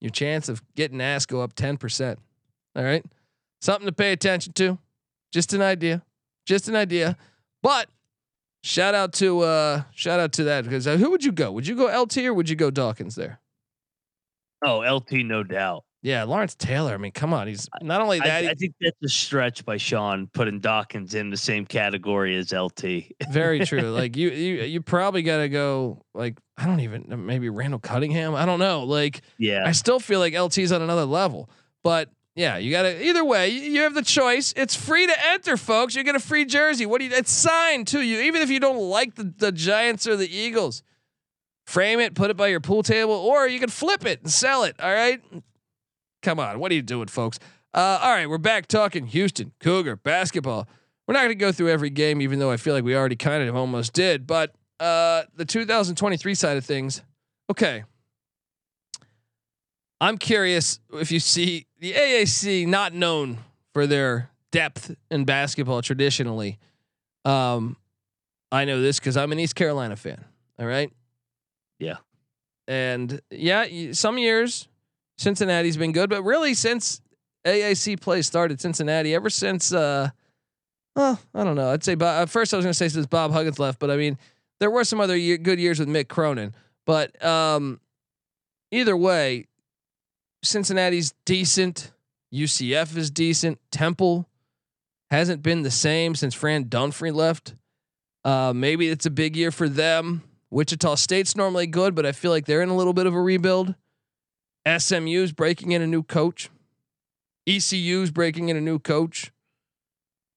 your 0.00 0.10
chance 0.10 0.48
of 0.48 0.62
getting 0.74 1.00
ass 1.00 1.26
go 1.26 1.40
up 1.40 1.54
10%. 1.54 2.16
All 2.76 2.84
right. 2.84 3.04
Something 3.60 3.86
to 3.86 3.92
pay 3.92 4.12
attention 4.12 4.52
to. 4.54 4.78
Just 5.32 5.52
an 5.52 5.62
idea. 5.62 6.02
Just 6.46 6.68
an 6.68 6.76
idea. 6.76 7.16
But 7.62 7.88
shout 8.62 8.94
out 8.94 9.12
to 9.14 9.40
uh 9.40 9.82
shout 9.92 10.20
out 10.20 10.32
to 10.32 10.44
that 10.44 10.64
because 10.64 10.86
uh, 10.86 10.96
who 10.96 11.10
would 11.10 11.24
you 11.24 11.32
go? 11.32 11.50
Would 11.52 11.66
you 11.66 11.76
go 11.76 11.86
LT 11.86 12.18
or 12.18 12.34
would 12.34 12.48
you 12.48 12.56
go 12.56 12.70
Dawkins 12.70 13.14
there? 13.14 13.40
Oh, 14.64 14.78
LT, 14.78 15.24
no 15.24 15.42
doubt. 15.42 15.84
Yeah, 16.00 16.22
Lawrence 16.24 16.54
Taylor. 16.54 16.94
I 16.94 16.96
mean, 16.96 17.10
come 17.10 17.34
on. 17.34 17.48
He's 17.48 17.68
not 17.82 18.00
only 18.00 18.20
that. 18.20 18.44
I, 18.44 18.50
I, 18.50 18.54
think 18.54 18.74
that's 18.80 18.96
a 19.04 19.08
stretch 19.08 19.64
by 19.64 19.78
Sean 19.78 20.28
putting 20.28 20.60
Dawkins 20.60 21.14
in 21.14 21.30
the 21.30 21.36
same 21.36 21.66
category 21.66 22.36
as 22.36 22.52
LT. 22.52 22.84
very 23.30 23.64
true. 23.64 23.78
Like 23.98 24.16
you, 24.16 24.30
you, 24.30 24.62
you 24.62 24.80
probably 24.80 25.22
got 25.22 25.38
to 25.38 25.48
go. 25.48 26.02
Like 26.14 26.38
I 26.56 26.66
don't 26.66 26.80
even 26.80 27.12
uh, 27.12 27.16
maybe 27.16 27.48
Randall 27.48 27.80
Cunningham. 27.80 28.34
I 28.34 28.44
don't 28.44 28.60
know. 28.60 28.84
Like 28.84 29.22
yeah, 29.38 29.62
I 29.66 29.72
still 29.72 29.98
feel 29.98 30.20
like 30.20 30.34
LT's 30.34 30.70
on 30.70 30.82
another 30.82 31.04
level. 31.04 31.50
But 31.82 32.10
yeah, 32.36 32.58
you 32.58 32.70
got 32.70 32.82
to 32.82 33.04
either 33.04 33.24
way. 33.24 33.48
You 33.48 33.82
have 33.82 33.94
the 33.94 34.02
choice. 34.02 34.54
It's 34.56 34.76
free 34.76 35.06
to 35.06 35.26
enter, 35.30 35.56
folks. 35.56 35.96
You 35.96 36.04
get 36.04 36.14
a 36.14 36.20
free 36.20 36.44
jersey. 36.44 36.86
What 36.86 37.00
do 37.00 37.06
you? 37.06 37.10
It's 37.12 37.32
signed 37.32 37.88
to 37.88 38.00
you, 38.00 38.20
even 38.20 38.42
if 38.42 38.50
you 38.50 38.60
don't 38.60 38.78
like 38.78 39.16
the 39.16 39.32
the 39.36 39.50
Giants 39.50 40.06
or 40.06 40.16
the 40.16 40.32
Eagles. 40.32 40.82
Frame 41.66 41.98
it, 42.00 42.14
put 42.14 42.30
it 42.30 42.36
by 42.36 42.48
your 42.48 42.60
pool 42.60 42.82
table, 42.82 43.12
or 43.12 43.48
you 43.48 43.58
can 43.58 43.68
flip 43.68 44.06
it 44.06 44.22
and 44.22 44.30
sell 44.30 44.62
it. 44.64 44.76
All 44.80 44.92
right. 44.92 45.20
Come 46.22 46.40
on, 46.40 46.58
what 46.58 46.72
are 46.72 46.74
you 46.74 46.82
doing, 46.82 47.08
folks? 47.08 47.38
Uh, 47.74 47.98
all 48.02 48.10
right, 48.10 48.28
we're 48.28 48.38
back 48.38 48.66
talking 48.66 49.06
Houston 49.06 49.52
Cougar 49.60 49.96
basketball. 49.96 50.66
we're 51.06 51.14
not 51.14 51.20
going 51.20 51.30
to 51.30 51.34
go 51.34 51.52
through 51.52 51.68
every 51.68 51.90
game, 51.90 52.20
even 52.20 52.38
though 52.38 52.50
I 52.50 52.56
feel 52.56 52.74
like 52.74 52.84
we 52.84 52.96
already 52.96 53.16
kind 53.16 53.48
of 53.48 53.54
almost 53.54 53.92
did. 53.92 54.26
But 54.26 54.54
uh, 54.80 55.24
the 55.36 55.44
2023 55.44 56.34
side 56.34 56.56
of 56.56 56.64
things, 56.64 57.02
okay. 57.50 57.84
I'm 60.00 60.18
curious 60.18 60.80
if 60.92 61.10
you 61.12 61.20
see 61.20 61.66
the 61.80 61.92
AAC 61.92 62.66
not 62.66 62.94
known 62.94 63.38
for 63.74 63.86
their 63.86 64.30
depth 64.50 64.94
in 65.10 65.24
basketball 65.24 65.82
traditionally. 65.82 66.58
Um, 67.24 67.76
I 68.50 68.64
know 68.64 68.80
this 68.80 68.98
because 68.98 69.16
I'm 69.16 69.32
an 69.32 69.38
East 69.38 69.54
Carolina 69.54 69.96
fan. 69.96 70.24
All 70.58 70.66
right. 70.66 70.90
Yeah. 71.78 71.96
And 72.66 73.20
yeah, 73.30 73.92
some 73.92 74.18
years 74.18 74.68
Cincinnati's 75.18 75.76
been 75.76 75.92
good, 75.92 76.08
but 76.08 76.22
really 76.22 76.54
since 76.54 77.00
AAC 77.44 78.00
play 78.00 78.22
started, 78.22 78.60
Cincinnati 78.60 79.14
ever 79.14 79.28
since. 79.28 79.72
Uh, 79.72 80.10
well, 80.96 81.20
I 81.34 81.44
don't 81.44 81.56
know. 81.56 81.70
I'd 81.70 81.84
say 81.84 81.94
Bob, 81.94 82.22
at 82.22 82.30
first 82.30 82.54
I 82.54 82.56
was 82.56 82.64
going 82.64 82.72
to 82.72 82.76
say 82.78 82.88
since 82.88 83.06
Bob 83.06 83.32
Huggins 83.32 83.58
left, 83.58 83.78
but 83.78 83.90
I 83.90 83.96
mean 83.96 84.18
there 84.60 84.70
were 84.70 84.84
some 84.84 85.00
other 85.00 85.16
year, 85.16 85.36
good 85.36 85.60
years 85.60 85.78
with 85.78 85.88
Mick 85.88 86.08
Cronin. 86.08 86.54
But 86.86 87.22
um, 87.24 87.80
either 88.70 88.96
way, 88.96 89.46
Cincinnati's 90.42 91.14
decent. 91.24 91.92
UCF 92.32 92.96
is 92.96 93.10
decent. 93.10 93.58
Temple 93.70 94.28
hasn't 95.10 95.42
been 95.42 95.62
the 95.62 95.70
same 95.70 96.14
since 96.14 96.34
Fran 96.34 96.66
Dunphy 96.66 97.12
left. 97.12 97.54
Uh, 98.24 98.52
maybe 98.54 98.88
it's 98.88 99.06
a 99.06 99.10
big 99.10 99.36
year 99.36 99.50
for 99.50 99.68
them. 99.68 100.22
Wichita 100.50 100.94
State's 100.96 101.36
normally 101.36 101.66
good, 101.66 101.94
but 101.94 102.06
I 102.06 102.12
feel 102.12 102.30
like 102.30 102.46
they're 102.46 102.62
in 102.62 102.68
a 102.68 102.76
little 102.76 102.92
bit 102.92 103.06
of 103.06 103.14
a 103.14 103.20
rebuild. 103.20 103.74
SMU's 104.76 105.32
breaking 105.32 105.72
in 105.72 105.82
a 105.82 105.86
new 105.86 106.02
coach. 106.02 106.50
ECU's 107.46 108.10
breaking 108.10 108.48
in 108.48 108.56
a 108.56 108.60
new 108.60 108.78
coach. 108.78 109.32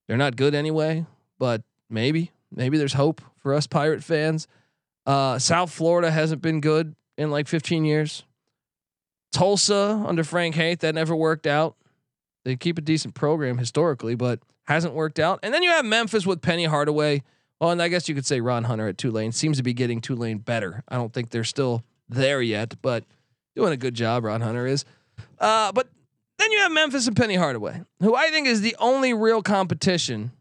They're 0.08 0.17
not 0.17 0.36
good 0.36 0.56
anyway, 0.56 1.06
but 1.39 1.63
maybe, 1.89 2.32
maybe 2.52 2.78
there's 2.78 2.94
hope 2.94 3.22
for 3.39 3.54
us 3.54 3.67
Pirate 3.67 4.04
fans. 4.04 4.48
Uh, 5.06 5.39
South 5.39 5.72
Florida 5.72 6.12
hasn't 6.12 6.41
been 6.41 6.62
good 6.62 6.96
in 7.17 7.32
like 7.32 7.48
15 7.48 7.86
years. 7.86 8.24
Tulsa 9.32 10.04
under 10.06 10.24
Frank 10.24 10.56
Haith 10.56 10.80
that 10.80 10.96
never 10.96 11.15
worked 11.15 11.48
out. 11.48 11.76
They 12.44 12.56
keep 12.56 12.78
a 12.78 12.82
decent 12.82 13.13
program 13.13 13.58
historically, 13.58 14.15
but 14.15 14.39
hasn't 14.65 14.94
worked 14.94 15.20
out. 15.20 15.39
And 15.44 15.54
then 15.54 15.63
you 15.63 15.70
have 15.70 15.86
Memphis 15.86 16.26
with 16.26 16.41
Penny 16.41 16.65
Hardaway. 16.65 17.24
Well, 17.60 17.72
and 17.72 17.82
I 17.82 17.88
guess 17.88 18.10
you 18.10 18.15
could 18.15 18.26
say 18.26 18.41
Ron 18.41 18.65
Hunter 18.65 18.88
at 18.88 18.98
Tulane 18.98 19.32
seems 19.32 19.58
to 19.58 19.63
be 19.63 19.74
getting 19.74 20.02
Tulane 20.02 20.39
better. 20.39 20.84
I 20.88 20.96
don't 20.96 21.13
think 21.13 21.30
they're 21.30 21.44
still 21.44 21.84
there 22.10 22.41
yet, 22.41 22.76
but 22.82 23.04
doing 23.55 23.73
a 23.73 23.77
good 23.77 23.93
job. 23.93 24.23
Ron 24.23 24.41
Hunter 24.41 24.67
is. 24.67 24.85
Uh, 25.39 25.71
but 25.71 25.87
then 26.37 26.51
you 26.51 26.59
have 26.59 26.71
Memphis 26.71 27.07
and 27.07 27.15
Penny 27.15 27.35
Hardaway, 27.35 27.81
who 27.99 28.15
I 28.15 28.29
think 28.29 28.47
is 28.47 28.61
the 28.61 28.75
only 28.79 29.13
real 29.13 29.41
competition 29.41 30.31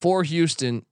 for 0.00 0.22
Houston. 0.22 0.84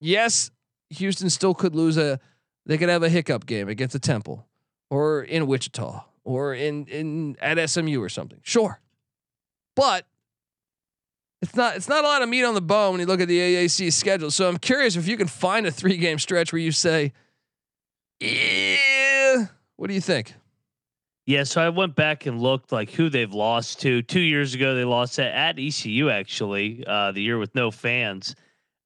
Yes, 0.00 0.50
Houston 0.90 1.30
still 1.30 1.54
could 1.54 1.74
lose 1.74 1.96
a. 1.96 2.20
They 2.66 2.78
could 2.78 2.88
have 2.88 3.02
a 3.02 3.10
hiccup 3.10 3.44
game 3.44 3.68
against 3.68 3.94
a 3.94 3.98
Temple 3.98 4.46
or 4.90 5.22
in 5.22 5.46
Wichita 5.46 6.04
or 6.24 6.54
in 6.54 6.86
in 6.86 7.36
at 7.40 7.68
SMU 7.68 8.02
or 8.02 8.08
something. 8.08 8.38
Sure. 8.42 8.80
But 9.76 10.06
it's 11.42 11.54
not 11.54 11.76
it's 11.76 11.88
not 11.88 12.04
a 12.04 12.08
lot 12.08 12.22
of 12.22 12.28
meat 12.28 12.44
on 12.44 12.54
the 12.54 12.62
bone 12.62 12.92
when 12.92 13.00
you 13.00 13.06
look 13.06 13.20
at 13.20 13.28
the 13.28 13.38
AAC 13.38 13.92
schedule. 13.92 14.30
So 14.30 14.48
I'm 14.48 14.56
curious 14.56 14.96
if 14.96 15.06
you 15.06 15.16
can 15.16 15.28
find 15.28 15.66
a 15.66 15.70
three 15.70 15.98
game 15.98 16.18
stretch 16.18 16.52
where 16.52 16.60
you 16.60 16.72
say, 16.72 17.12
Yeah, 18.20 18.76
what 19.76 19.88
do 19.88 19.94
you 19.94 20.00
think? 20.00 20.34
Yeah, 21.26 21.44
so 21.44 21.62
I 21.62 21.70
went 21.70 21.96
back 21.96 22.26
and 22.26 22.40
looked 22.40 22.70
like 22.70 22.90
who 22.90 23.08
they've 23.08 23.32
lost 23.32 23.80
to. 23.80 24.02
Two 24.02 24.20
years 24.20 24.54
ago, 24.54 24.74
they 24.74 24.84
lost 24.84 25.18
at, 25.18 25.32
at 25.32 25.58
ECU 25.58 26.10
actually, 26.10 26.84
uh, 26.86 27.12
the 27.12 27.22
year 27.22 27.38
with 27.38 27.54
no 27.54 27.70
fans. 27.70 28.34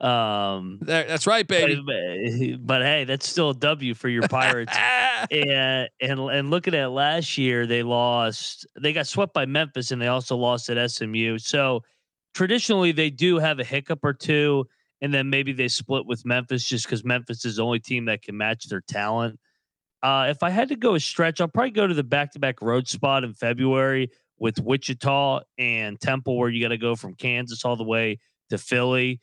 Um, 0.01 0.79
that's 0.81 1.27
right, 1.27 1.46
baby. 1.46 1.83
But, 1.85 2.66
but, 2.66 2.83
hey, 2.83 3.05
that's 3.05 3.29
still 3.29 3.51
a 3.51 3.55
W 3.55 3.94
for 3.94 4.09
your 4.09 4.29
Pirates. 4.29 4.77
and 5.33 5.88
and 6.01 6.20
and 6.20 6.51
looking 6.51 6.74
at 6.74 6.92
last 6.92 7.37
year, 7.37 7.66
they 7.66 7.83
lost. 7.83 8.66
They 8.81 8.92
got 8.92 9.09
swept 9.09 9.35
by 9.35 9.46
Memphis, 9.46 9.90
and 9.90 10.01
they 10.01 10.07
also 10.07 10.37
lost 10.37 10.70
at 10.70 10.90
SMU. 10.90 11.38
So 11.38 11.83
traditionally, 12.35 12.92
they 12.92 13.11
do 13.11 13.38
have 13.38 13.59
a 13.59 13.64
hiccup 13.64 14.05
or 14.05 14.12
two, 14.12 14.68
and 15.01 15.12
then 15.12 15.29
maybe 15.29 15.53
they 15.53 15.66
split 15.66 16.07
with 16.07 16.24
Memphis 16.24 16.64
just 16.64 16.87
because 16.87 17.05
Memphis 17.05 17.44
is 17.44 17.57
the 17.57 17.64
only 17.64 17.81
team 17.81 18.05
that 18.05 18.22
can 18.22 18.37
match 18.37 18.68
their 18.68 18.83
talent. 18.83 19.40
Uh, 20.03 20.27
if 20.31 20.43
I 20.43 20.51
had 20.51 20.69
to 20.69 20.77
go 20.77 20.95
a 20.95 21.01
stretch, 21.01 21.41
I'll 21.41 21.49
probably 21.49 21.71
go 21.71 21.87
to 21.87 21.95
the 21.95 22.05
back-to-back 22.05 22.63
road 22.63 22.87
spot 22.89 23.25
in 23.25 23.35
February 23.35 24.11
with 24.39 24.61
Wichita 24.61 25.41
and 25.59 26.01
Temple, 26.01 26.39
where 26.39 26.49
you 26.49 26.63
got 26.63 26.69
to 26.69 26.79
go 26.79 26.95
from 26.95 27.15
Kansas 27.15 27.65
all 27.65 27.77
the 27.77 27.85
way 27.85 28.19
to 28.51 28.59
Philly. 28.59 29.21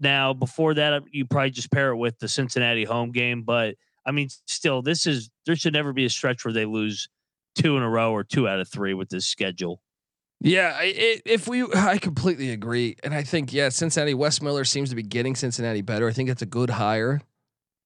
Now, 0.00 0.32
before 0.32 0.74
that, 0.74 1.02
you 1.10 1.24
probably 1.24 1.50
just 1.50 1.72
pair 1.72 1.90
it 1.90 1.96
with 1.96 2.18
the 2.18 2.28
Cincinnati 2.28 2.84
home 2.84 3.10
game. 3.10 3.42
But 3.42 3.74
I 4.06 4.12
mean, 4.12 4.28
still, 4.46 4.82
this 4.82 5.06
is 5.06 5.30
there 5.46 5.56
should 5.56 5.72
never 5.72 5.92
be 5.92 6.04
a 6.04 6.10
stretch 6.10 6.44
where 6.44 6.54
they 6.54 6.66
lose 6.66 7.08
two 7.54 7.76
in 7.76 7.82
a 7.82 7.90
row 7.90 8.12
or 8.12 8.22
two 8.22 8.48
out 8.48 8.60
of 8.60 8.68
three 8.68 8.94
with 8.94 9.08
this 9.08 9.26
schedule. 9.26 9.80
Yeah, 10.40 10.78
it, 10.82 11.22
if 11.24 11.48
we, 11.48 11.64
I 11.74 11.98
completely 11.98 12.50
agree, 12.50 12.96
and 13.02 13.14
I 13.14 13.22
think 13.22 13.52
yeah, 13.52 13.70
Cincinnati 13.70 14.14
Wes 14.14 14.42
Miller 14.42 14.64
seems 14.64 14.90
to 14.90 14.96
be 14.96 15.02
getting 15.02 15.34
Cincinnati 15.34 15.80
better. 15.80 16.08
I 16.08 16.12
think 16.12 16.28
it's 16.28 16.42
a 16.42 16.46
good 16.46 16.70
hire. 16.70 17.20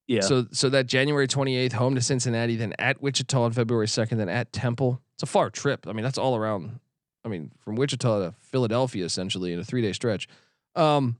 Yeah. 0.08 0.22
So 0.22 0.46
so 0.50 0.70
that 0.70 0.86
January 0.86 1.28
twenty 1.28 1.56
eighth 1.56 1.74
home 1.74 1.94
to 1.94 2.00
Cincinnati, 2.00 2.56
then 2.56 2.74
at 2.78 3.00
Wichita 3.00 3.40
on 3.40 3.52
February 3.52 3.86
second, 3.86 4.18
then 4.18 4.28
at 4.28 4.52
Temple. 4.52 5.00
It's 5.14 5.22
a 5.22 5.26
far 5.26 5.50
trip. 5.50 5.86
I 5.86 5.92
mean, 5.92 6.02
that's 6.02 6.18
all 6.18 6.34
around. 6.34 6.80
I 7.24 7.28
mean, 7.28 7.50
from 7.60 7.76
Wichita 7.76 8.20
to 8.20 8.34
Philadelphia 8.40 9.04
essentially 9.04 9.52
in 9.52 9.60
a 9.60 9.64
three 9.64 9.82
day 9.82 9.92
stretch. 9.92 10.26
Um, 10.74 11.18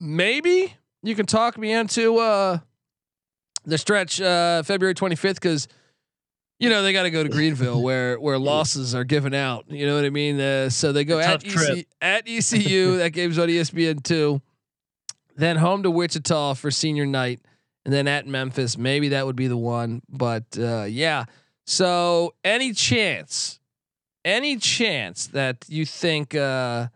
maybe 0.00 0.74
you 1.02 1.14
can 1.14 1.26
talk 1.26 1.56
me 1.56 1.72
into 1.72 2.18
uh, 2.18 2.58
the 3.64 3.78
stretch 3.78 4.20
uh, 4.20 4.62
February 4.62 4.94
25th 4.94 5.34
because 5.34 5.68
you 6.58 6.68
know 6.68 6.82
they 6.82 6.92
got 6.92 7.04
to 7.04 7.10
go 7.10 7.22
to 7.22 7.28
Greenville 7.28 7.82
where 7.82 8.18
where 8.20 8.38
losses 8.38 8.94
are 8.94 9.04
given 9.04 9.32
out. 9.32 9.64
You 9.68 9.86
know 9.86 9.96
what 9.96 10.04
I 10.04 10.10
mean? 10.10 10.40
Uh, 10.40 10.68
so 10.70 10.92
they 10.92 11.04
go 11.04 11.18
at 11.20 11.44
EC, 11.46 11.86
at 12.00 12.28
ECU. 12.28 12.98
that 12.98 13.10
game's 13.10 13.38
on 13.38 13.48
ESPN 13.48 14.02
two. 14.02 14.42
Then 15.36 15.56
home 15.56 15.84
to 15.84 15.90
Wichita 15.90 16.54
for 16.54 16.70
senior 16.70 17.06
night, 17.06 17.40
and 17.84 17.92
then 17.92 18.08
at 18.08 18.26
Memphis. 18.26 18.76
Maybe 18.76 19.08
that 19.10 19.26
would 19.26 19.36
be 19.36 19.46
the 19.46 19.56
one. 19.56 20.02
But 20.08 20.44
uh, 20.58 20.86
yeah. 20.88 21.24
So 21.66 22.34
any 22.44 22.72
chance, 22.72 23.60
any 24.24 24.56
chance 24.56 25.26
that 25.28 25.64
you 25.68 25.84
think 25.84 26.34
uh, 26.34 26.88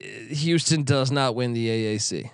Houston 0.00 0.84
does 0.84 1.10
not 1.10 1.34
win 1.34 1.52
the 1.52 1.68
AAC? 1.68 2.30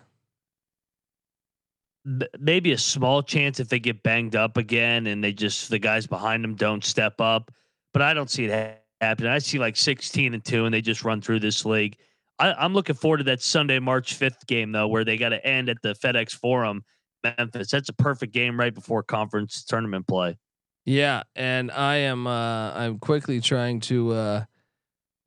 Maybe 2.38 2.72
a 2.72 2.78
small 2.78 3.22
chance 3.22 3.60
if 3.60 3.68
they 3.68 3.78
get 3.78 4.02
banged 4.02 4.34
up 4.34 4.56
again 4.56 5.06
and 5.06 5.22
they 5.22 5.32
just 5.32 5.68
the 5.68 5.78
guys 5.78 6.06
behind 6.06 6.42
them 6.42 6.54
don't 6.54 6.84
step 6.84 7.20
up, 7.20 7.50
but 7.92 8.00
I 8.00 8.14
don't 8.14 8.30
see 8.30 8.46
it 8.46 8.80
happening. 9.00 9.30
I 9.30 9.38
see 9.38 9.58
like 9.58 9.76
sixteen 9.76 10.32
and 10.34 10.44
two, 10.44 10.64
and 10.64 10.72
they 10.72 10.80
just 10.80 11.04
run 11.04 11.20
through 11.20 11.40
this 11.40 11.64
league. 11.64 11.96
I, 12.38 12.64
am 12.64 12.72
looking 12.72 12.94
forward 12.94 13.18
to 13.18 13.24
that 13.24 13.42
Sunday, 13.42 13.78
March 13.78 14.14
fifth 14.14 14.46
game 14.46 14.72
though, 14.72 14.88
where 14.88 15.04
they 15.04 15.16
got 15.16 15.30
to 15.30 15.44
end 15.44 15.68
at 15.68 15.82
the 15.82 15.94
FedEx 15.94 16.34
Forum, 16.34 16.84
Memphis. 17.24 17.70
That's 17.70 17.88
a 17.88 17.94
perfect 17.94 18.32
game 18.32 18.58
right 18.58 18.74
before 18.74 19.02
conference 19.02 19.64
tournament 19.64 20.06
play. 20.06 20.38
Yeah, 20.84 21.24
and 21.36 21.70
I 21.70 21.96
am 21.96 22.26
uh, 22.26 22.72
I'm 22.72 22.98
quickly 22.98 23.40
trying 23.40 23.80
to 23.80 24.12
uh, 24.12 24.44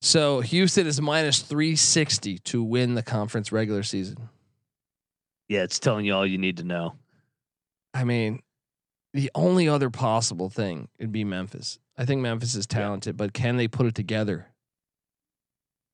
so 0.02 0.40
Houston 0.40 0.88
is 0.88 1.00
minus 1.00 1.40
360 1.42 2.40
to 2.40 2.64
win 2.64 2.96
the 2.96 3.04
conference 3.04 3.52
regular 3.52 3.84
season. 3.84 4.30
Yeah, 5.48 5.64
it's 5.64 5.80
telling 5.80 6.06
you 6.06 6.16
all 6.16 6.26
you 6.26 6.40
need 6.40 6.58
to 6.58 6.64
know. 6.64 6.96
I 7.94 8.04
mean, 8.04 8.42
the 9.14 9.30
only 9.36 9.70
other 9.70 9.90
possible 9.90 10.50
thing 10.50 10.88
would 11.00 11.12
be 11.12 11.24
Memphis. 11.24 11.78
I 11.98 12.06
think 12.06 12.22
Memphis 12.22 12.56
is 12.56 12.66
talented, 12.66 13.16
yeah. 13.16 13.18
but 13.18 13.34
can 13.34 13.58
they 13.58 13.68
put 13.68 13.86
it 13.86 13.94
together? 13.94 14.48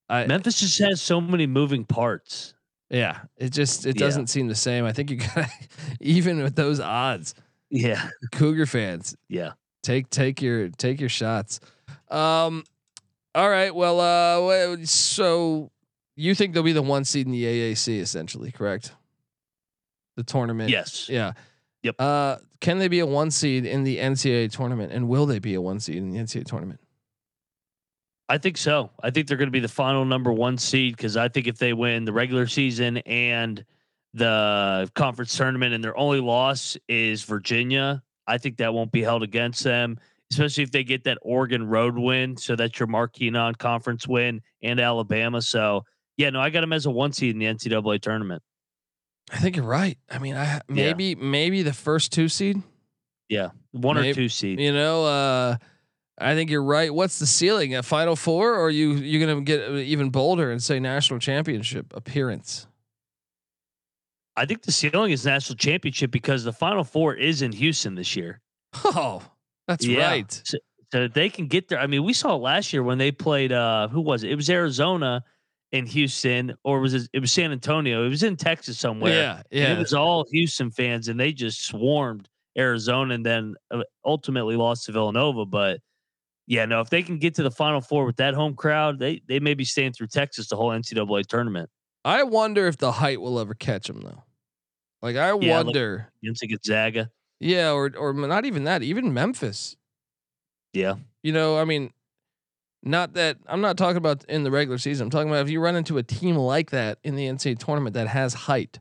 I, 0.07 0.25
Memphis 0.25 0.59
just 0.59 0.79
has 0.79 1.01
so 1.01 1.19
many 1.19 1.47
moving 1.47 1.83
parts. 1.83 2.53
Yeah, 2.89 3.19
it 3.35 3.51
just 3.51 3.85
it 3.85 3.97
doesn't 3.97 4.27
seem 4.27 4.47
the 4.47 4.55
same. 4.55 4.85
I 4.85 4.93
think 4.93 5.11
you 5.11 5.17
got 5.35 5.49
even 5.99 6.41
with 6.41 6.55
those 6.55 6.79
odds. 6.79 7.35
Yeah, 7.69 8.09
Cougar 8.31 8.65
fans. 8.65 9.15
Yeah, 9.27 9.53
take 9.83 10.09
take 10.09 10.41
your 10.41 10.69
take 10.69 10.99
your 10.99 11.09
shots. 11.09 11.59
Um, 12.09 12.63
all 13.35 13.49
right. 13.49 13.73
Well, 13.75 13.99
uh, 13.99 14.77
so 14.85 15.71
you 16.15 16.33
think 16.33 16.53
they'll 16.53 16.63
be 16.63 16.73
the 16.73 16.81
one 16.81 17.05
seed 17.05 17.27
in 17.27 17.31
the 17.31 17.43
AAC, 17.43 17.99
essentially, 17.99 18.51
correct? 18.51 18.93
The 20.15 20.23
tournament. 20.23 20.69
Yes. 20.69 21.07
Yeah. 21.07 21.33
Yep. 21.83 21.95
Uh, 21.99 22.37
can 22.59 22.79
they 22.79 22.87
be 22.87 22.99
a 22.99 23.05
one 23.05 23.29
seed 23.29 23.65
in 23.65 23.83
the 23.83 23.97
NCAA 23.97 24.51
tournament, 24.51 24.91
and 24.91 25.07
will 25.07 25.25
they 25.25 25.39
be 25.39 25.53
a 25.53 25.61
one 25.61 25.79
seed 25.79 25.97
in 25.97 26.09
the 26.09 26.17
NCAA 26.17 26.45
tournament? 26.45 26.79
I 28.29 28.37
think 28.37 28.57
so. 28.57 28.91
I 29.01 29.09
think 29.09 29.27
they're 29.27 29.37
going 29.37 29.47
to 29.47 29.51
be 29.51 29.59
the 29.59 29.67
final 29.67 30.03
number 30.03 30.33
one 30.33 30.57
seed 30.57 30.97
because 30.97 31.15
I 31.15 31.29
think 31.29 31.47
if 31.47 31.57
they 31.57 31.73
win 31.73 32.05
the 32.05 32.13
regular 32.13 32.47
season 32.47 32.97
and 32.97 33.63
the 34.13 34.89
conference 34.95 35.35
tournament, 35.35 35.73
and 35.73 35.83
their 35.83 35.97
only 35.97 36.19
loss 36.19 36.75
is 36.87 37.23
Virginia, 37.23 38.03
I 38.27 38.37
think 38.37 38.57
that 38.57 38.73
won't 38.73 38.91
be 38.91 39.03
held 39.03 39.23
against 39.23 39.63
them 39.63 39.99
especially 40.31 40.63
if 40.63 40.71
they 40.71 40.83
get 40.83 41.03
that 41.05 41.17
Oregon 41.21 41.67
road 41.67 41.97
win. 41.97 42.37
So 42.37 42.55
that's 42.55 42.79
your 42.79 42.87
marquee 42.87 43.29
non 43.29 43.55
conference 43.55 44.07
win 44.07 44.41
and 44.61 44.79
Alabama. 44.79 45.41
So 45.41 45.85
Yeah, 46.17 46.29
no, 46.31 46.39
I 46.39 46.49
got 46.49 46.61
them 46.61 46.73
as 46.73 46.85
a 46.85 46.91
one 46.91 47.13
seed 47.13 47.35
in 47.35 47.39
the 47.39 47.45
NCAA 47.45 48.01
tournament. 48.01 48.41
I 49.31 49.37
think 49.37 49.55
you're 49.57 49.65
right. 49.65 49.97
I 50.09 50.19
mean, 50.19 50.35
I 50.35 50.61
maybe 50.69 51.15
maybe 51.15 51.61
the 51.61 51.73
first 51.73 52.13
two 52.13 52.29
seed. 52.29 52.61
Yeah, 53.27 53.49
one 53.71 53.97
Maybe- 53.97 54.11
or 54.11 54.13
two 54.13 54.29
seed. 54.29 54.59
You 54.59 54.71
know, 54.71 55.03
uh, 55.03 55.57
I 56.19 56.33
think 56.33 56.49
you're 56.49 56.63
right. 56.63 56.93
What's 56.93 57.19
the 57.19 57.27
ceiling? 57.27 57.75
A 57.75 57.83
Final 57.83 58.15
Four, 58.15 58.55
or 58.55 58.65
are 58.65 58.69
you 58.69 58.93
you 58.93 59.19
gonna 59.25 59.41
get 59.41 59.69
even 59.69 60.09
bolder 60.09 60.51
and 60.51 60.61
say 60.61 60.79
national 60.79 61.19
championship 61.19 61.93
appearance? 61.95 62.67
I 64.35 64.45
think 64.45 64.63
the 64.63 64.71
ceiling 64.71 65.11
is 65.11 65.25
national 65.25 65.57
championship 65.57 66.11
because 66.11 66.43
the 66.43 66.53
Final 66.53 66.83
Four 66.83 67.15
is 67.15 67.41
in 67.41 67.51
Houston 67.51 67.95
this 67.95 68.15
year. 68.15 68.41
Oh, 68.85 69.23
that's 69.67 69.85
Yeah. 69.85 70.07
right. 70.09 70.41
So, 70.43 70.57
so 70.91 71.07
they 71.07 71.29
can 71.29 71.47
get 71.47 71.67
there. 71.67 71.79
I 71.79 71.87
mean, 71.87 72.03
we 72.03 72.13
saw 72.13 72.35
it 72.35 72.39
last 72.41 72.71
year 72.71 72.83
when 72.83 72.97
they 72.97 73.11
played. 73.11 73.51
uh 73.51 73.87
Who 73.89 74.01
was 74.01 74.23
it? 74.23 74.31
It 74.31 74.35
was 74.35 74.49
Arizona 74.49 75.23
in 75.71 75.85
Houston, 75.85 76.55
or 76.63 76.79
was 76.79 76.93
it? 76.93 77.09
It 77.13 77.19
was 77.19 77.31
San 77.31 77.51
Antonio. 77.51 78.05
It 78.05 78.09
was 78.09 78.23
in 78.23 78.35
Texas 78.37 78.79
somewhere. 78.79 79.13
Yeah, 79.13 79.35
And 79.37 79.45
yeah. 79.51 79.73
It 79.73 79.79
was 79.79 79.93
all 79.93 80.25
Houston 80.31 80.71
fans, 80.71 81.07
and 81.09 81.19
they 81.19 81.33
just 81.33 81.65
swarmed 81.65 82.29
Arizona, 82.57 83.15
and 83.15 83.25
then 83.25 83.55
uh, 83.71 83.83
ultimately 84.05 84.55
lost 84.55 84.85
to 84.85 84.91
Villanova. 84.91 85.45
But 85.45 85.79
yeah, 86.47 86.65
no, 86.65 86.79
if 86.81 86.89
they 86.89 87.03
can 87.03 87.17
get 87.19 87.35
to 87.35 87.43
the 87.43 87.51
Final 87.51 87.81
Four 87.81 88.05
with 88.05 88.15
that 88.17 88.33
home 88.33 88.55
crowd, 88.55 88.99
they 88.99 89.21
they 89.27 89.39
may 89.39 89.53
be 89.53 89.65
staying 89.65 89.93
through 89.93 90.07
Texas 90.07 90.47
the 90.49 90.55
whole 90.55 90.69
NCAA 90.71 91.25
tournament 91.27 91.69
I 92.05 92.23
wonder 92.23 92.67
if 92.67 92.77
the 92.77 92.93
height 92.93 93.19
will 93.19 93.37
ever 93.39 93.53
catch 93.53 93.87
them 93.87 93.99
though. 94.01 94.23
Like 95.01 95.15
I 95.17 95.33
Yeah, 95.33 95.61
wonder. 95.61 96.07
against 96.23 96.43
Gonzaga. 96.47 97.11
yeah, 97.39 97.71
or 97.71 97.91
or 97.97 98.13
not 98.13 98.45
even 98.45 98.63
that. 98.63 98.81
Even 98.81 99.13
Memphis. 99.13 99.75
Yeah, 100.73 100.95
You 101.23 101.33
know, 101.33 101.57
I 101.57 101.65
mean, 101.65 101.91
not 102.83 103.13
that 103.13 103.37
I'm 103.47 103.61
not 103.61 103.77
talking 103.77 103.97
about 103.97 104.23
in 104.25 104.43
the 104.43 104.51
regular 104.51 104.77
season. 104.77 105.05
I'm 105.05 105.09
talking 105.09 105.29
about 105.29 105.41
if 105.45 105.49
you 105.49 105.59
run 105.59 105.75
into 105.75 105.97
a 105.97 106.03
team 106.03 106.35
like 106.35 106.71
that 106.71 106.99
in 107.03 107.15
the 107.15 107.25
NCAA 107.25 107.57
tournament 107.59 107.93
that 107.95 108.07
has 108.07 108.33
height. 108.33 108.79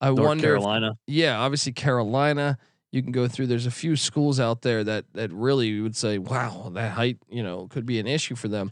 I 0.00 0.10
North 0.10 0.20
wonder. 0.28 0.56
If, 0.56 0.62
Carolina. 0.62 0.92
yeah, 1.06 1.38
obviously 1.38 1.72
Carolina. 1.72 2.58
You 2.92 3.02
can 3.02 3.10
go 3.10 3.26
through. 3.26 3.46
There's 3.46 3.66
a 3.66 3.70
few 3.70 3.96
schools 3.96 4.38
out 4.38 4.62
there 4.62 4.84
that 4.84 5.06
that 5.14 5.32
really 5.32 5.80
would 5.80 5.96
say, 5.96 6.18
wow, 6.18 6.70
that 6.74 6.92
height, 6.92 7.18
you 7.28 7.42
know, 7.42 7.66
could 7.68 7.86
be 7.86 7.98
an 7.98 8.06
issue 8.06 8.36
for 8.36 8.48
them. 8.48 8.70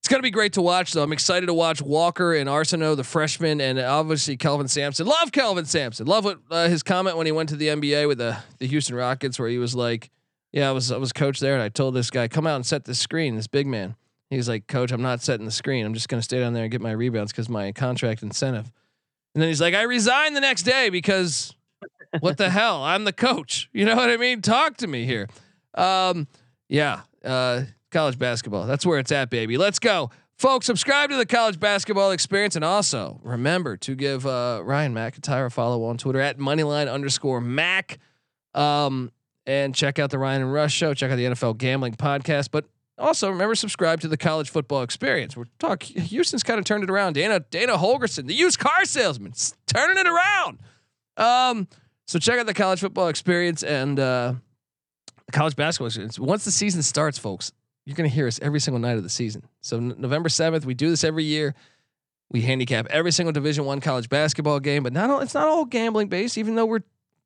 It's 0.00 0.08
gonna 0.08 0.24
be 0.24 0.32
great 0.32 0.54
to 0.54 0.62
watch, 0.62 0.92
though. 0.92 1.04
I'm 1.04 1.12
excited 1.12 1.46
to 1.46 1.54
watch 1.54 1.80
Walker 1.80 2.34
and 2.34 2.48
Arceneaux, 2.48 2.96
the 2.96 3.04
freshman, 3.04 3.60
and 3.60 3.78
obviously 3.78 4.36
Kelvin 4.36 4.66
Sampson. 4.66 5.06
Love 5.06 5.30
Kelvin 5.30 5.64
Sampson. 5.64 6.08
Love 6.08 6.24
what 6.24 6.40
uh, 6.50 6.68
his 6.68 6.82
comment 6.82 7.16
when 7.16 7.26
he 7.26 7.30
went 7.30 7.50
to 7.50 7.56
the 7.56 7.68
NBA 7.68 8.08
with 8.08 8.18
the 8.18 8.36
the 8.58 8.66
Houston 8.66 8.96
Rockets, 8.96 9.38
where 9.38 9.48
he 9.48 9.58
was 9.58 9.76
like, 9.76 10.10
"Yeah, 10.50 10.68
I 10.68 10.72
was 10.72 10.90
I 10.90 10.96
was 10.96 11.12
coach 11.12 11.38
there, 11.38 11.54
and 11.54 11.62
I 11.62 11.68
told 11.68 11.94
this 11.94 12.10
guy, 12.10 12.26
come 12.26 12.48
out 12.48 12.56
and 12.56 12.66
set 12.66 12.84
the 12.84 12.96
screen. 12.96 13.36
This 13.36 13.46
big 13.46 13.68
man." 13.68 13.94
He's 14.30 14.48
like, 14.48 14.66
"Coach, 14.66 14.90
I'm 14.90 15.02
not 15.02 15.22
setting 15.22 15.46
the 15.46 15.52
screen. 15.52 15.86
I'm 15.86 15.94
just 15.94 16.08
gonna 16.08 16.22
stay 16.22 16.40
down 16.40 16.52
there 16.52 16.64
and 16.64 16.72
get 16.72 16.80
my 16.80 16.90
rebounds 16.90 17.30
because 17.30 17.48
my 17.48 17.70
contract 17.70 18.24
incentive." 18.24 18.72
And 19.36 19.40
then 19.40 19.48
he's 19.48 19.60
like, 19.60 19.74
"I 19.74 19.82
resigned 19.82 20.34
the 20.34 20.40
next 20.40 20.64
day 20.64 20.88
because." 20.88 21.54
What 22.20 22.38
the 22.38 22.50
hell? 22.50 22.82
I'm 22.82 23.04
the 23.04 23.12
coach. 23.12 23.68
You 23.72 23.84
know 23.84 23.96
what 23.96 24.10
I 24.10 24.16
mean? 24.16 24.42
Talk 24.42 24.76
to 24.78 24.86
me 24.86 25.06
here. 25.06 25.28
Um, 25.74 26.26
yeah, 26.68 27.02
uh, 27.24 27.62
college 27.90 28.18
basketball. 28.18 28.66
That's 28.66 28.84
where 28.84 28.98
it's 28.98 29.12
at, 29.12 29.30
baby. 29.30 29.56
Let's 29.56 29.78
go. 29.78 30.10
Folks, 30.36 30.66
subscribe 30.66 31.10
to 31.10 31.16
the 31.16 31.26
college 31.26 31.60
basketball 31.60 32.10
experience 32.10 32.56
and 32.56 32.64
also 32.64 33.20
remember 33.22 33.76
to 33.78 33.94
give 33.94 34.26
uh, 34.26 34.60
Ryan 34.64 34.92
McIntyre 34.92 35.46
a 35.46 35.50
follow 35.50 35.84
on 35.84 35.98
Twitter 35.98 36.20
at 36.20 36.38
moneyline 36.38 36.92
underscore 36.92 37.40
Mac. 37.40 37.98
Um, 38.54 39.12
and 39.46 39.74
check 39.74 39.98
out 39.98 40.10
the 40.10 40.18
Ryan 40.18 40.42
and 40.42 40.52
Rush 40.52 40.72
show. 40.72 40.94
Check 40.94 41.10
out 41.10 41.16
the 41.16 41.24
NFL 41.24 41.58
gambling 41.58 41.94
podcast. 41.94 42.50
But 42.50 42.66
also 42.98 43.30
remember 43.30 43.54
subscribe 43.54 44.00
to 44.00 44.08
the 44.08 44.16
college 44.16 44.50
football 44.50 44.82
experience. 44.82 45.36
We're 45.36 45.46
talk 45.58 45.82
Houston's 45.82 46.42
kind 46.42 46.58
of 46.58 46.64
turned 46.64 46.84
it 46.84 46.90
around. 46.90 47.14
Dana 47.14 47.40
Dana 47.50 47.76
Holgorsen, 47.76 48.26
the 48.26 48.34
used 48.34 48.58
car 48.58 48.84
salesman, 48.84 49.32
turning 49.66 49.98
it 49.98 50.06
around. 50.06 50.58
Um, 51.16 51.68
so 52.12 52.18
check 52.18 52.38
out 52.38 52.44
the 52.44 52.52
college 52.52 52.80
football 52.80 53.08
experience 53.08 53.62
and 53.62 53.98
uh, 53.98 54.34
college 55.32 55.56
basketball 55.56 55.86
experience. 55.86 56.18
Once 56.18 56.44
the 56.44 56.50
season 56.50 56.82
starts, 56.82 57.16
folks, 57.16 57.52
you're 57.86 57.96
going 57.96 58.06
to 58.06 58.14
hear 58.14 58.26
us 58.26 58.38
every 58.42 58.60
single 58.60 58.78
night 58.78 58.98
of 58.98 59.02
the 59.02 59.08
season. 59.08 59.48
So 59.62 59.78
n- 59.78 59.94
November 59.96 60.28
7th, 60.28 60.66
we 60.66 60.74
do 60.74 60.90
this 60.90 61.04
every 61.04 61.24
year. 61.24 61.54
We 62.30 62.42
handicap 62.42 62.86
every 62.90 63.12
single 63.12 63.32
Division 63.32 63.64
One 63.64 63.80
college 63.80 64.10
basketball 64.10 64.60
game, 64.60 64.82
but 64.82 64.92
not 64.92 65.08
all, 65.08 65.20
it's 65.20 65.32
not 65.32 65.48
all 65.48 65.64
gambling 65.64 66.08
based. 66.08 66.36
Even 66.36 66.54
though 66.54 66.66
we're 66.66 66.82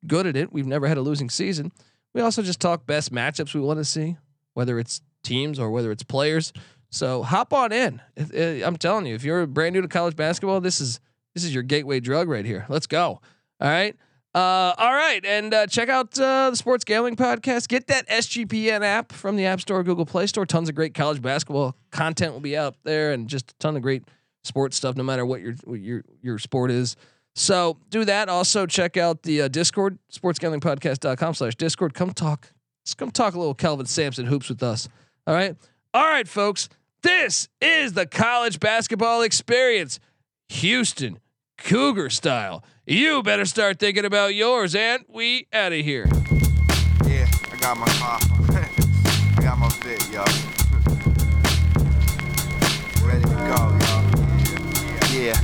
good 0.06 0.24
at 0.24 0.36
it, 0.36 0.52
we've 0.52 0.68
never 0.68 0.86
had 0.86 0.98
a 0.98 1.02
losing 1.02 1.30
season. 1.30 1.72
We 2.14 2.20
also 2.20 2.42
just 2.42 2.60
talk 2.60 2.86
best 2.86 3.12
matchups 3.12 3.54
we 3.54 3.60
want 3.62 3.80
to 3.80 3.84
see, 3.84 4.16
whether 4.54 4.78
it's 4.78 5.00
teams 5.24 5.58
or 5.58 5.72
whether 5.72 5.90
it's 5.90 6.04
players. 6.04 6.52
So 6.90 7.24
hop 7.24 7.52
on 7.52 7.72
in. 7.72 8.00
It- 8.16 8.62
I'm 8.64 8.76
telling 8.76 9.06
you, 9.06 9.16
if 9.16 9.24
you're 9.24 9.48
brand 9.48 9.74
new 9.74 9.82
to 9.82 9.88
college 9.88 10.14
basketball, 10.14 10.60
this 10.60 10.80
is 10.80 11.00
this 11.34 11.42
is 11.42 11.52
your 11.52 11.64
gateway 11.64 11.98
drug 11.98 12.28
right 12.28 12.44
here. 12.44 12.66
Let's 12.68 12.86
go. 12.86 13.20
All 13.60 13.68
right. 13.68 13.96
Uh, 14.36 14.74
all 14.76 14.92
right, 14.92 15.24
and 15.24 15.54
uh, 15.54 15.66
check 15.66 15.88
out 15.88 16.08
uh, 16.18 16.50
the 16.50 16.56
Sports 16.56 16.84
Gambling 16.84 17.16
Podcast. 17.16 17.68
Get 17.68 17.86
that 17.86 18.06
SGPN 18.06 18.82
app 18.82 19.10
from 19.10 19.36
the 19.36 19.46
App 19.46 19.62
Store, 19.62 19.82
Google 19.82 20.04
Play 20.04 20.26
Store. 20.26 20.44
Tons 20.44 20.68
of 20.68 20.74
great 20.74 20.92
college 20.92 21.22
basketball 21.22 21.74
content 21.90 22.34
will 22.34 22.40
be 22.40 22.54
out 22.54 22.76
there, 22.84 23.12
and 23.12 23.28
just 23.28 23.52
a 23.52 23.54
ton 23.54 23.76
of 23.76 23.82
great 23.82 24.02
sports 24.44 24.76
stuff, 24.76 24.94
no 24.94 25.02
matter 25.02 25.24
what 25.24 25.40
your 25.40 25.54
what 25.64 25.80
your 25.80 26.04
your 26.20 26.38
sport 26.38 26.70
is. 26.70 26.96
So 27.34 27.78
do 27.88 28.04
that. 28.04 28.28
Also 28.28 28.66
check 28.66 28.98
out 28.98 29.22
the 29.22 29.40
uh, 29.40 29.48
Discord, 29.48 29.98
sportsgamblingpodcast.com 30.12 31.32
slash 31.32 31.54
Discord. 31.54 31.94
Come 31.94 32.12
talk. 32.12 32.52
Just 32.84 32.98
come 32.98 33.10
talk 33.10 33.34
a 33.34 33.38
little 33.38 33.54
Kelvin 33.54 33.86
Sampson 33.86 34.26
hoops 34.26 34.50
with 34.50 34.62
us. 34.62 34.86
All 35.26 35.32
right. 35.32 35.56
All 35.94 36.04
right, 36.04 36.28
folks. 36.28 36.68
This 37.00 37.48
is 37.62 37.94
the 37.94 38.04
college 38.04 38.60
basketball 38.60 39.22
experience. 39.22 39.98
Houston 40.50 41.20
Cougar 41.56 42.10
style. 42.10 42.62
You 42.88 43.20
better 43.24 43.46
start 43.46 43.80
thinking 43.80 44.04
about 44.04 44.36
yours, 44.36 44.76
and 44.76 45.04
we 45.08 45.48
out 45.52 45.72
of 45.72 45.80
here. 45.80 46.06
Yeah, 47.04 47.26
I 47.50 47.56
got 47.60 47.76
my 47.76 47.88
car. 47.88 48.20
I 49.36 49.42
got 49.42 49.58
my 49.58 49.68
fit, 49.68 50.08
y'all. 50.12 50.24
Ready 53.04 53.22
to 53.22 53.28
go, 53.28 53.76
y'all. 53.82 55.12
Yeah. 55.12 55.34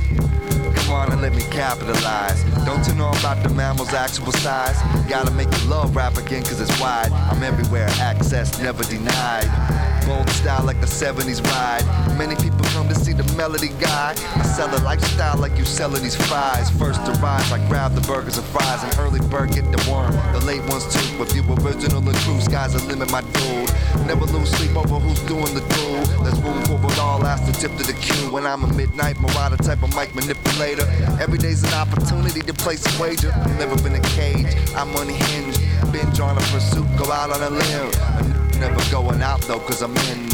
Come 0.73 0.93
on 0.93 1.11
and 1.11 1.21
let 1.21 1.35
me 1.35 1.41
capitalize. 1.51 2.41
Don't 2.65 2.87
you 2.87 2.93
know 2.93 3.09
about 3.09 3.43
the 3.43 3.49
mammal's 3.49 3.93
actual 3.93 4.31
size? 4.31 4.81
Gotta 5.09 5.31
make 5.31 5.49
the 5.49 5.65
love 5.67 5.97
rap 5.97 6.15
again, 6.15 6.43
cause 6.43 6.61
it's 6.61 6.79
wide. 6.79 7.11
I'm 7.11 7.43
everywhere, 7.43 7.89
access 7.99 8.57
never 8.61 8.85
denied. 8.85 9.92
Bold 10.05 10.29
style 10.31 10.65
like 10.65 10.81
the 10.81 10.87
70s 10.87 11.41
ride. 11.55 11.85
Many 12.17 12.35
people 12.35 12.65
come 12.75 12.89
to 12.89 12.95
see 12.95 13.13
the 13.13 13.23
melody 13.35 13.69
guy. 13.79 14.15
I 14.35 14.43
sell 14.43 14.67
a 14.67 14.79
lifestyle 14.83 15.37
like 15.37 15.57
you 15.57 15.63
selling 15.63 16.03
these 16.03 16.15
fries. 16.27 16.69
First 16.71 17.05
to 17.05 17.11
rise, 17.21 17.49
I 17.51 17.65
grab 17.69 17.95
the 17.95 18.01
burgers 18.01 18.37
and 18.37 18.45
fries. 18.47 18.83
An 18.83 18.99
early 18.99 19.21
bird 19.29 19.51
get 19.51 19.63
the 19.71 19.79
worm. 19.89 20.11
The 20.33 20.43
late 20.45 20.63
ones 20.67 20.83
too. 20.93 21.17
With 21.17 21.33
you 21.33 21.43
original 21.63 22.07
and 22.07 22.17
true, 22.19 22.39
sky's 22.41 22.73
the 22.73 22.83
limit, 22.85 23.11
my 23.11 23.21
dude. 23.21 23.71
Never 24.05 24.25
lose 24.25 24.49
sleep 24.51 24.75
over 24.75 24.99
who's 24.99 25.19
doing 25.21 25.53
the 25.53 25.61
do. 25.61 26.23
There's 26.23 26.39
room 26.41 26.61
for 26.65 26.91
it 26.91 26.99
all, 26.99 27.25
ask 27.25 27.45
the 27.45 27.53
tip 27.53 27.77
to 27.77 27.83
the 27.83 27.93
cue. 27.93 28.31
When 28.31 28.45
I'm 28.45 28.63
a 28.63 28.73
midnight 28.73 29.19
marauder 29.21 29.57
type 29.57 29.83
of 29.83 29.95
mic 29.95 30.13
manipulator. 30.15 30.85
Every 31.21 31.37
day's 31.37 31.63
an 31.63 31.73
opportunity 31.73 32.41
to 32.41 32.53
place 32.53 32.83
a 32.83 33.01
wager. 33.01 33.31
Never 33.57 33.75
been 33.81 33.95
a 33.95 34.01
cage, 34.01 34.51
I'm 34.75 34.93
unhinged. 34.95 35.61
Binge 35.93 36.19
on 36.19 36.37
a 36.37 36.41
pursuit, 36.51 36.87
go 36.97 37.09
out 37.11 37.29
on 37.31 37.41
a 37.41 37.49
limb. 37.49 38.32
Never 38.59 38.91
going 38.91 39.21
out 39.21 39.41
though, 39.41 39.59
cause 39.59 39.81
I'm 39.81 39.95
in 39.97 40.29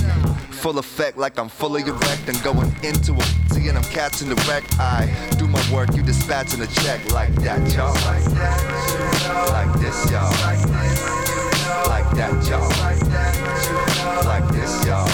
full 0.52 0.78
effect, 0.78 1.18
like 1.18 1.40
I'm 1.40 1.50
fully 1.50 1.82
erect 1.82 2.28
and 2.28 2.42
going 2.44 2.72
into 2.84 3.16
it. 3.16 3.28
See, 3.52 3.68
and 3.70 3.78
I'm 3.78 3.84
catching 3.86 4.30
the 4.30 4.36
wreck. 4.48 4.64
I 4.80 5.10
do 5.38 5.48
my 5.48 5.62
work, 5.74 5.96
you 5.96 6.04
dispatching 6.04 6.62
a 6.62 6.68
check 6.68 7.12
like 7.12 7.34
that, 7.36 7.60
y'all. 7.74 7.94
Like 8.06 8.26
that, 8.36 8.60
like 9.52 9.80
this, 9.82 10.12
y'all. 10.12 10.32
Like 11.88 12.10
that, 12.16 12.48
y'all. 12.48 12.70
Like 14.26 14.48
this, 14.54 14.86
y'all. 14.86 15.09